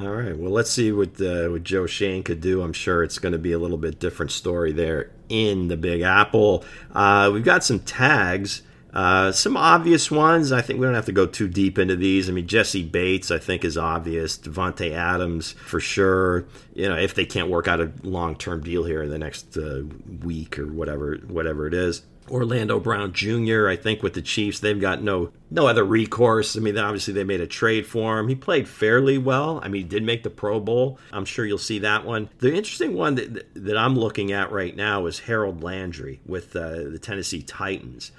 [0.00, 0.36] All right.
[0.36, 2.62] Well, let's see what uh, what Joe Schoen could do.
[2.62, 6.00] I'm sure it's going to be a little bit different story there in the Big
[6.00, 6.64] Apple.
[6.92, 8.62] Uh, we've got some tags.
[8.92, 10.52] Uh, some obvious ones.
[10.52, 12.28] I think we don't have to go too deep into these.
[12.28, 14.38] I mean, Jessie Bates, I think, is obvious.
[14.38, 16.46] Davante Adams, for sure.
[16.74, 19.82] You know, if they can't work out a long-term deal here in the next uh,
[20.22, 22.02] week or whatever, whatever it is.
[22.30, 23.68] Orlando Brown Jr.
[23.68, 26.56] I think with the Chiefs, they've got no no other recourse.
[26.56, 28.28] I mean, obviously they made a trade for him.
[28.28, 29.60] He played fairly well.
[29.62, 30.98] I mean, he did make the Pro Bowl.
[31.12, 32.28] I'm sure you'll see that one.
[32.38, 36.90] The interesting one that that I'm looking at right now is Harold Landry with uh,
[36.90, 38.10] the Tennessee Titans.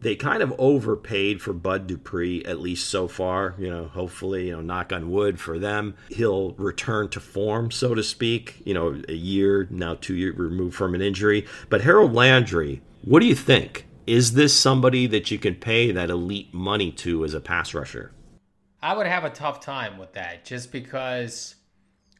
[0.00, 3.54] They kind of overpaid for Bud Dupree, at least so far.
[3.58, 7.94] You know, hopefully, you know, knock on wood for them, he'll return to form, so
[7.94, 8.62] to speak.
[8.64, 11.46] You know, a year now, two years removed from an injury.
[11.68, 13.86] But Harold Landry, what do you think?
[14.06, 18.12] Is this somebody that you can pay that elite money to as a pass rusher?
[18.80, 21.56] I would have a tough time with that just because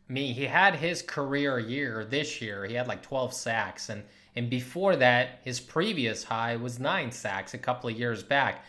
[0.09, 2.64] I mean he had his career year this year.
[2.64, 4.03] He had like 12 sacks and
[4.39, 8.64] and before that his previous high was 9 sacks a couple of years back.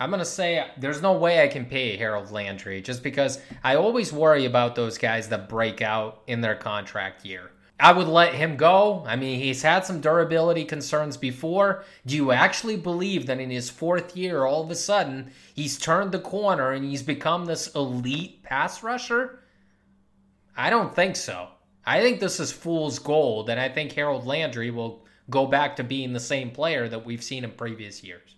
[0.00, 3.74] I'm going to say there's no way I can pay Harold Landry just because I
[3.74, 7.50] always worry about those guys that break out in their contract year.
[7.80, 9.04] I would let him go.
[9.06, 11.84] I mean, he's had some durability concerns before.
[12.06, 16.12] Do you actually believe that in his fourth year, all of a sudden, he's turned
[16.12, 19.40] the corner and he's become this elite pass rusher?
[20.56, 21.48] I don't think so.
[21.86, 25.84] I think this is fool's gold, and I think Harold Landry will go back to
[25.84, 28.36] being the same player that we've seen in previous years.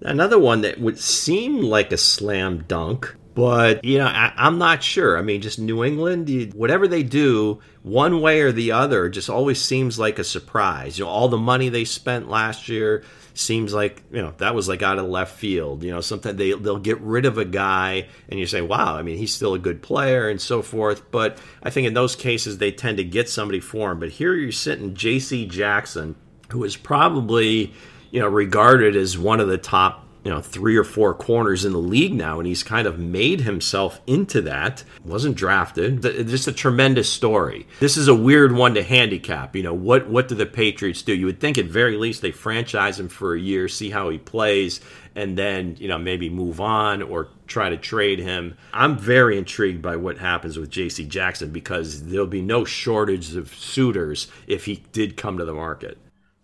[0.00, 4.82] Another one that would seem like a slam dunk, but you know, I, am not
[4.82, 5.18] sure.
[5.18, 9.28] I mean, just New England, you, whatever they do, one way or the other, just
[9.30, 10.98] always seems like a surprise.
[10.98, 13.02] You know, all the money they spent last year
[13.34, 15.82] seems like you know that was like out of left field.
[15.82, 19.02] You know, sometimes they they'll get rid of a guy, and you say, "Wow, I
[19.02, 21.10] mean, he's still a good player," and so forth.
[21.10, 24.00] But I think in those cases they tend to get somebody for him.
[24.00, 25.46] But here you're sitting J.C.
[25.46, 26.16] Jackson,
[26.48, 27.72] who is probably
[28.10, 31.72] you know, regarded as one of the top you know three or four corners in
[31.72, 34.84] the league now and he's kind of made himself into that.
[35.04, 36.02] Wasn't drafted.
[36.02, 37.66] Just a tremendous story.
[37.80, 41.14] This is a weird one to handicap you know what what do the patriots do?
[41.14, 44.18] You would think at very least they franchise him for a year see how he
[44.18, 44.80] plays
[45.14, 48.56] and then you know maybe move on or try to trade him.
[48.74, 53.54] I'm very intrigued by what happens with jc jackson because there'll be no shortage of
[53.54, 55.96] suitors if he did come to the market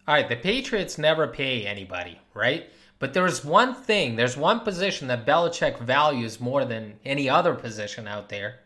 [0.06, 2.68] all right, the Patriots never pay anybody, right?
[2.98, 8.06] But there's one thing, there's one position that Belichick values more than any other position
[8.06, 8.60] out there.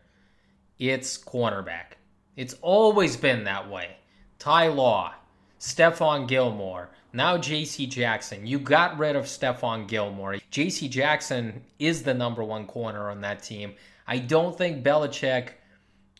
[0.77, 1.95] It's cornerback.
[2.35, 3.97] It's always been that way.
[4.37, 5.13] Ty Law,
[5.59, 8.45] Stephon Gilmore, now JC Jackson.
[8.45, 10.35] You got rid of Stephon Gilmore.
[10.51, 13.73] JC Jackson is the number one corner on that team.
[14.07, 15.49] I don't think Belichick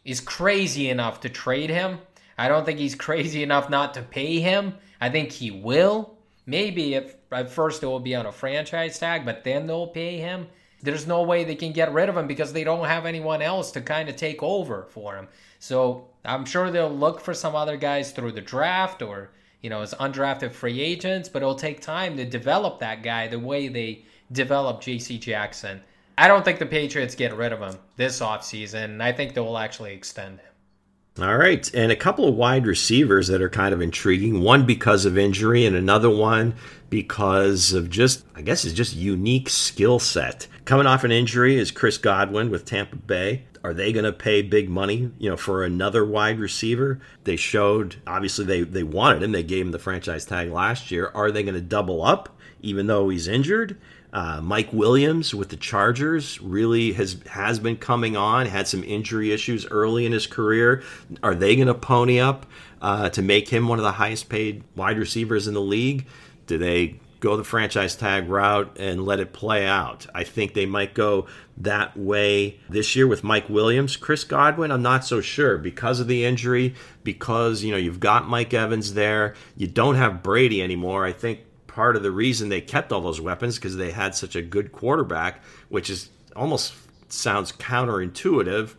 [0.03, 1.99] is crazy enough to trade him.
[2.37, 4.75] I don't think he's crazy enough not to pay him.
[5.01, 6.17] I think he will.
[6.45, 10.17] Maybe if at first it will be on a franchise tag, but then they'll pay
[10.17, 10.47] him.
[10.81, 13.71] There's no way they can get rid of him because they don't have anyone else
[13.71, 15.27] to kind of take over for him.
[15.59, 19.31] So I'm sure they'll look for some other guys through the draft or,
[19.61, 23.39] you know, as undrafted free agents, but it'll take time to develop that guy the
[23.39, 25.81] way they develop JC Jackson.
[26.17, 29.01] I don't think the Patriots get rid of him this offseason.
[29.01, 30.48] I think they will actually extend him.
[31.17, 31.69] All right.
[31.73, 34.41] And a couple of wide receivers that are kind of intriguing.
[34.41, 36.55] One because of injury, and another one
[36.89, 40.47] because of just, I guess, it's just unique skill set.
[40.65, 43.43] Coming off an injury is Chris Godwin with Tampa Bay.
[43.63, 47.01] Are they going to pay big money, you know, for another wide receiver?
[47.25, 49.33] They showed, obviously, they, they wanted him.
[49.33, 51.11] They gave him the franchise tag last year.
[51.13, 53.77] Are they going to double up, even though he's injured?
[54.11, 58.47] Uh, Mike Williams with the Chargers really has has been coming on.
[58.47, 60.81] Had some injury issues early in his career.
[61.21, 62.47] Are they going to pony up
[62.81, 66.07] uh, to make him one of the highest paid wide receivers in the league?
[66.49, 70.07] Do they go the franchise tag route and let it play out?
[70.15, 71.27] I think they might go
[71.57, 73.95] that way this year with Mike Williams.
[73.95, 76.73] Chris Godwin, I'm not so sure because of the injury.
[77.03, 79.35] Because you know you've got Mike Evans there.
[79.55, 81.05] You don't have Brady anymore.
[81.05, 84.35] I think part of the reason they kept all those weapons because they had such
[84.35, 86.73] a good quarterback, which is almost
[87.09, 88.73] sounds counterintuitive.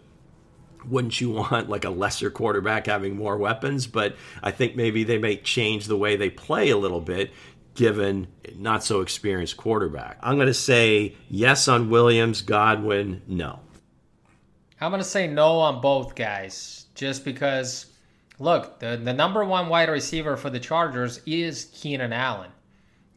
[0.88, 3.86] Wouldn't you want like a lesser quarterback having more weapons?
[3.86, 7.30] But I think maybe they may change the way they play a little bit
[7.74, 10.18] given not so experienced quarterback.
[10.22, 13.60] I'm going to say yes on Williams, Godwin, no.
[14.80, 17.86] I'm going to say no on both guys just because
[18.38, 22.50] look, the, the number one wide receiver for the Chargers is Keenan Allen.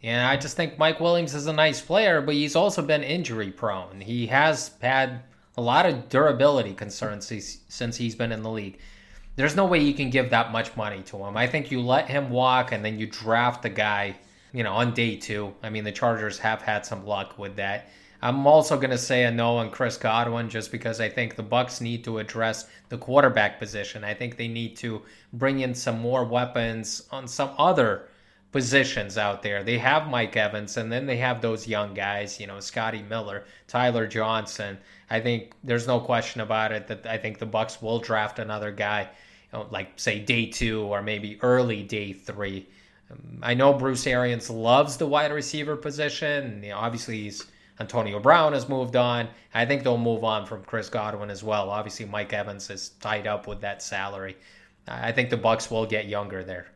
[0.03, 3.51] And I just think Mike Williams is a nice player, but he's also been injury
[3.51, 4.01] prone.
[4.01, 5.23] He has had
[5.55, 7.31] a lot of durability concerns
[7.69, 8.79] since he's been in the league.
[9.37, 11.37] There's no way you can give that much money to him.
[11.37, 14.17] I think you let him walk and then you draft the guy,
[14.53, 15.53] you know, on day two.
[15.61, 17.89] I mean, the Chargers have had some luck with that.
[18.21, 21.43] I'm also going to say a no on Chris Godwin just because I think the
[21.43, 24.05] Bucs need to address the quarterback position.
[24.05, 25.01] I think they need to
[25.33, 28.07] bring in some more weapons on some other
[28.53, 29.61] positions out there.
[29.63, 33.43] They have Mike Evans, and then they have those young guys, you know, Scotty Miller,
[33.67, 34.77] Tyler Johnson.
[35.09, 38.71] I think there's no question about it that I think the Bucs will draft another
[38.71, 39.09] guy,
[39.51, 42.67] you know, like say day two or maybe early day three.
[43.11, 46.63] Um, I know Bruce Arians loves the wide receiver position.
[46.63, 47.45] You know, obviously he's
[47.79, 49.29] Antonio Brown has moved on.
[49.53, 51.69] I think they'll move on from Chris Godwin as well.
[51.69, 54.37] Obviously Mike Evans is tied up with that salary.
[54.87, 56.67] I think the Bucs will get younger there.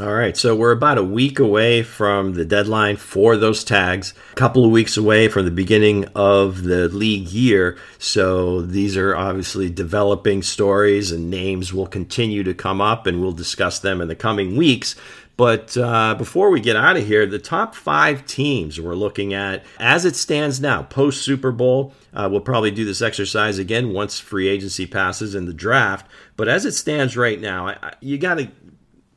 [0.00, 4.34] All right, so we're about a week away from the deadline for those tags, a
[4.34, 7.76] couple of weeks away from the beginning of the league year.
[7.98, 13.32] So these are obviously developing stories, and names will continue to come up, and we'll
[13.32, 14.96] discuss them in the coming weeks.
[15.40, 19.64] But uh, before we get out of here, the top five teams we're looking at
[19.78, 21.94] as it stands now, post Super Bowl.
[22.12, 26.06] Uh, we'll probably do this exercise again once free agency passes in the draft.
[26.36, 28.50] But as it stands right now, I, you got to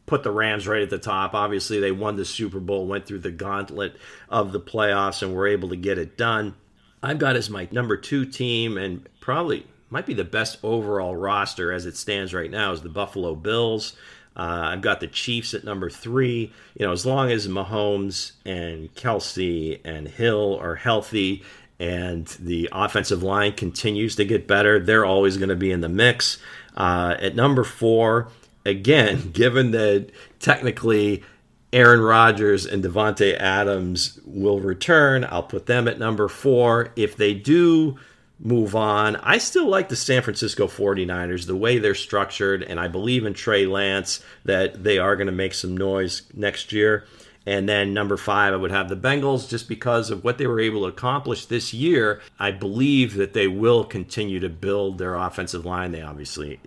[0.06, 1.34] put the Rams right at the top.
[1.34, 3.98] Obviously, they won the Super Bowl, went through the gauntlet
[4.30, 6.56] of the playoffs, and were able to get it done.
[7.02, 11.74] I've got as my number two team, and probably might be the best overall roster
[11.74, 13.98] as it stands right now, is the Buffalo Bills.
[14.36, 16.52] Uh, I've got the Chiefs at number three.
[16.78, 21.44] You know, as long as Mahomes and Kelce and Hill are healthy
[21.80, 25.90] and the offensive line continues to get better, they're always going to be in the
[25.90, 26.40] mix.
[26.76, 28.30] Uh, at number four,
[28.66, 30.10] again, given that
[30.40, 31.24] technically
[31.72, 36.92] Aaron Rodgers and Davante Adams will return, I'll put them at number four.
[36.96, 37.98] If they do
[38.44, 39.16] move on.
[39.18, 43.34] I still like the San Francisco 49ers, the way they're structured, and I believe in
[43.34, 47.06] Trey Lance that they are going to make some noise next year.
[47.46, 50.60] And then number five, I would have the Bengals just because of what they were
[50.60, 52.22] able to accomplish this year.
[52.40, 55.92] I believe that they will continue to build their offensive line.
[55.92, 56.60] They obviously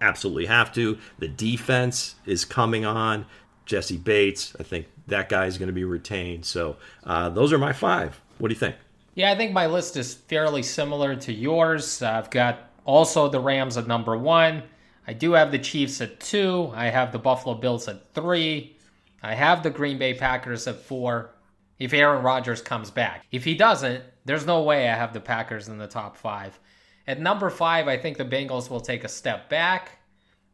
[0.00, 0.98] absolutely have to.
[1.18, 3.26] The defense is coming on.
[3.64, 6.44] Jessie Bates, I think that guy is going to be retained.
[6.44, 8.20] So uh, those are my five.
[8.38, 8.76] What do you think?
[9.14, 12.02] Yeah, I think my list is fairly similar to yours.
[12.02, 14.62] I've got also the Rams at number one.
[15.06, 16.72] I do have the Chiefs at two.
[16.74, 18.76] I have the Buffalo Bills at three.
[19.22, 21.34] I have the Green Bay Packers at four.
[21.78, 25.68] If Aaron Rodgers comes back, if he doesn't, there's no way I have the Packers
[25.68, 26.58] in the top five.
[27.06, 29.98] At number five, I think the Bengals will take a step back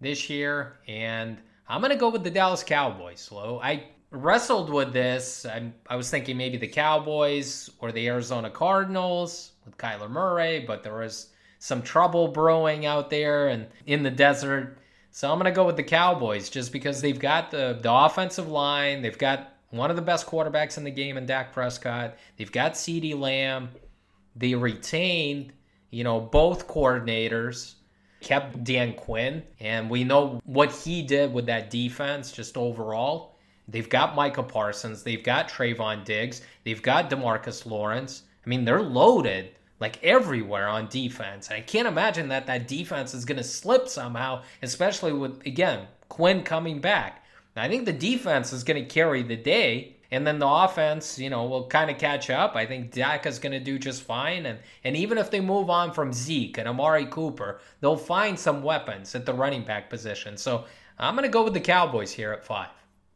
[0.01, 1.39] this year, and
[1.69, 3.21] I'm going to go with the Dallas Cowboys.
[3.21, 3.61] Slow.
[3.63, 5.45] I wrestled with this.
[5.45, 10.83] I, I was thinking maybe the Cowboys or the Arizona Cardinals with Kyler Murray, but
[10.83, 11.29] there was
[11.59, 14.79] some trouble brewing out there and in the desert.
[15.11, 18.49] So I'm going to go with the Cowboys just because they've got the, the offensive
[18.49, 19.03] line.
[19.03, 22.17] They've got one of the best quarterbacks in the game in Dak Prescott.
[22.37, 23.71] They've got CeeDee Lamb.
[24.37, 25.53] They retained,
[25.91, 27.75] you know, both coordinators,
[28.21, 33.38] kept Dan Quinn, and we know what he did with that defense just overall.
[33.69, 35.03] They've got Micah Parsons.
[35.03, 36.43] They've got Trevon Diggs.
[36.65, 38.23] They've got DeMarcus Lawrence.
[38.45, 39.51] I mean, they're loaded
[39.81, 41.49] like everywhere on defense.
[41.49, 45.87] And I can't imagine that that defense is going to slip somehow, especially with, again,
[46.09, 47.25] Quinn coming back.
[47.55, 49.97] I think the defense is going to carry the day.
[50.11, 52.57] And then the offense, you know, will kind of catch up.
[52.57, 54.47] I think Dak is going to do just fine.
[54.47, 58.63] And, and even if they move on from Zeke and Amari Cooper, they'll find some
[58.63, 60.39] weapons at the running back position.
[60.39, 60.65] So
[60.99, 62.69] I'm going to go with the Cowboys here at five.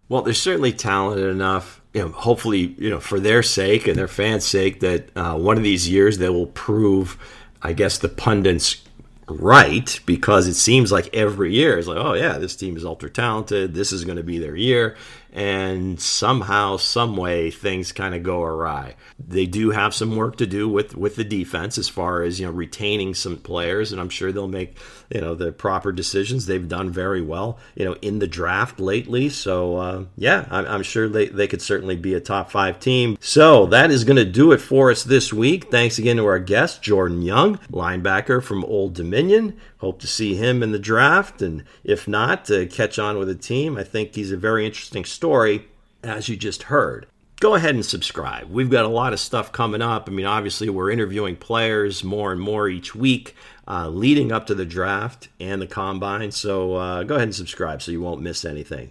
[0.09, 1.81] Well, they're certainly talented enough.
[1.95, 5.57] You know, hopefully, you know, for their sake and their fans' sake, that uh, one
[5.57, 7.19] of these years they will prove,
[7.63, 8.83] I guess, the pundits
[9.29, 13.11] right because it seems like every year is like, oh yeah, this team is ultra
[13.11, 13.75] talented.
[13.75, 14.97] This is going to be their year,
[15.33, 18.97] and somehow, some way, things kind of go awry.
[19.19, 22.47] They do have some work to do with with the defense as far as you
[22.47, 24.77] know retaining some players, and I'm sure they'll make
[25.13, 26.47] you know the proper decisions.
[26.47, 29.29] They've done very well, you know, in the draft lately.
[29.29, 33.19] So uh, yeah, I'm, I'm sure they they could certainly be a top five team.
[33.21, 35.71] So that is going to do it for us this week.
[35.71, 39.59] Thanks again to our guest Jordan Young, linebacker from Old Dominion.
[39.79, 43.35] Hope to see him in the draft, and if not, to catch on with the
[43.35, 43.77] team.
[43.77, 45.67] I think he's a very interesting story,
[46.03, 47.07] as you just heard
[47.41, 48.49] go ahead and subscribe.
[48.49, 50.09] We've got a lot of stuff coming up.
[50.09, 53.35] I mean, obviously, we're interviewing players more and more each week
[53.67, 56.31] uh, leading up to the draft and the combine.
[56.33, 58.91] So uh, go ahead and subscribe so you won't miss anything.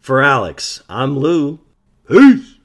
[0.00, 1.60] For Alex, I'm Lou.
[2.08, 2.55] Peace.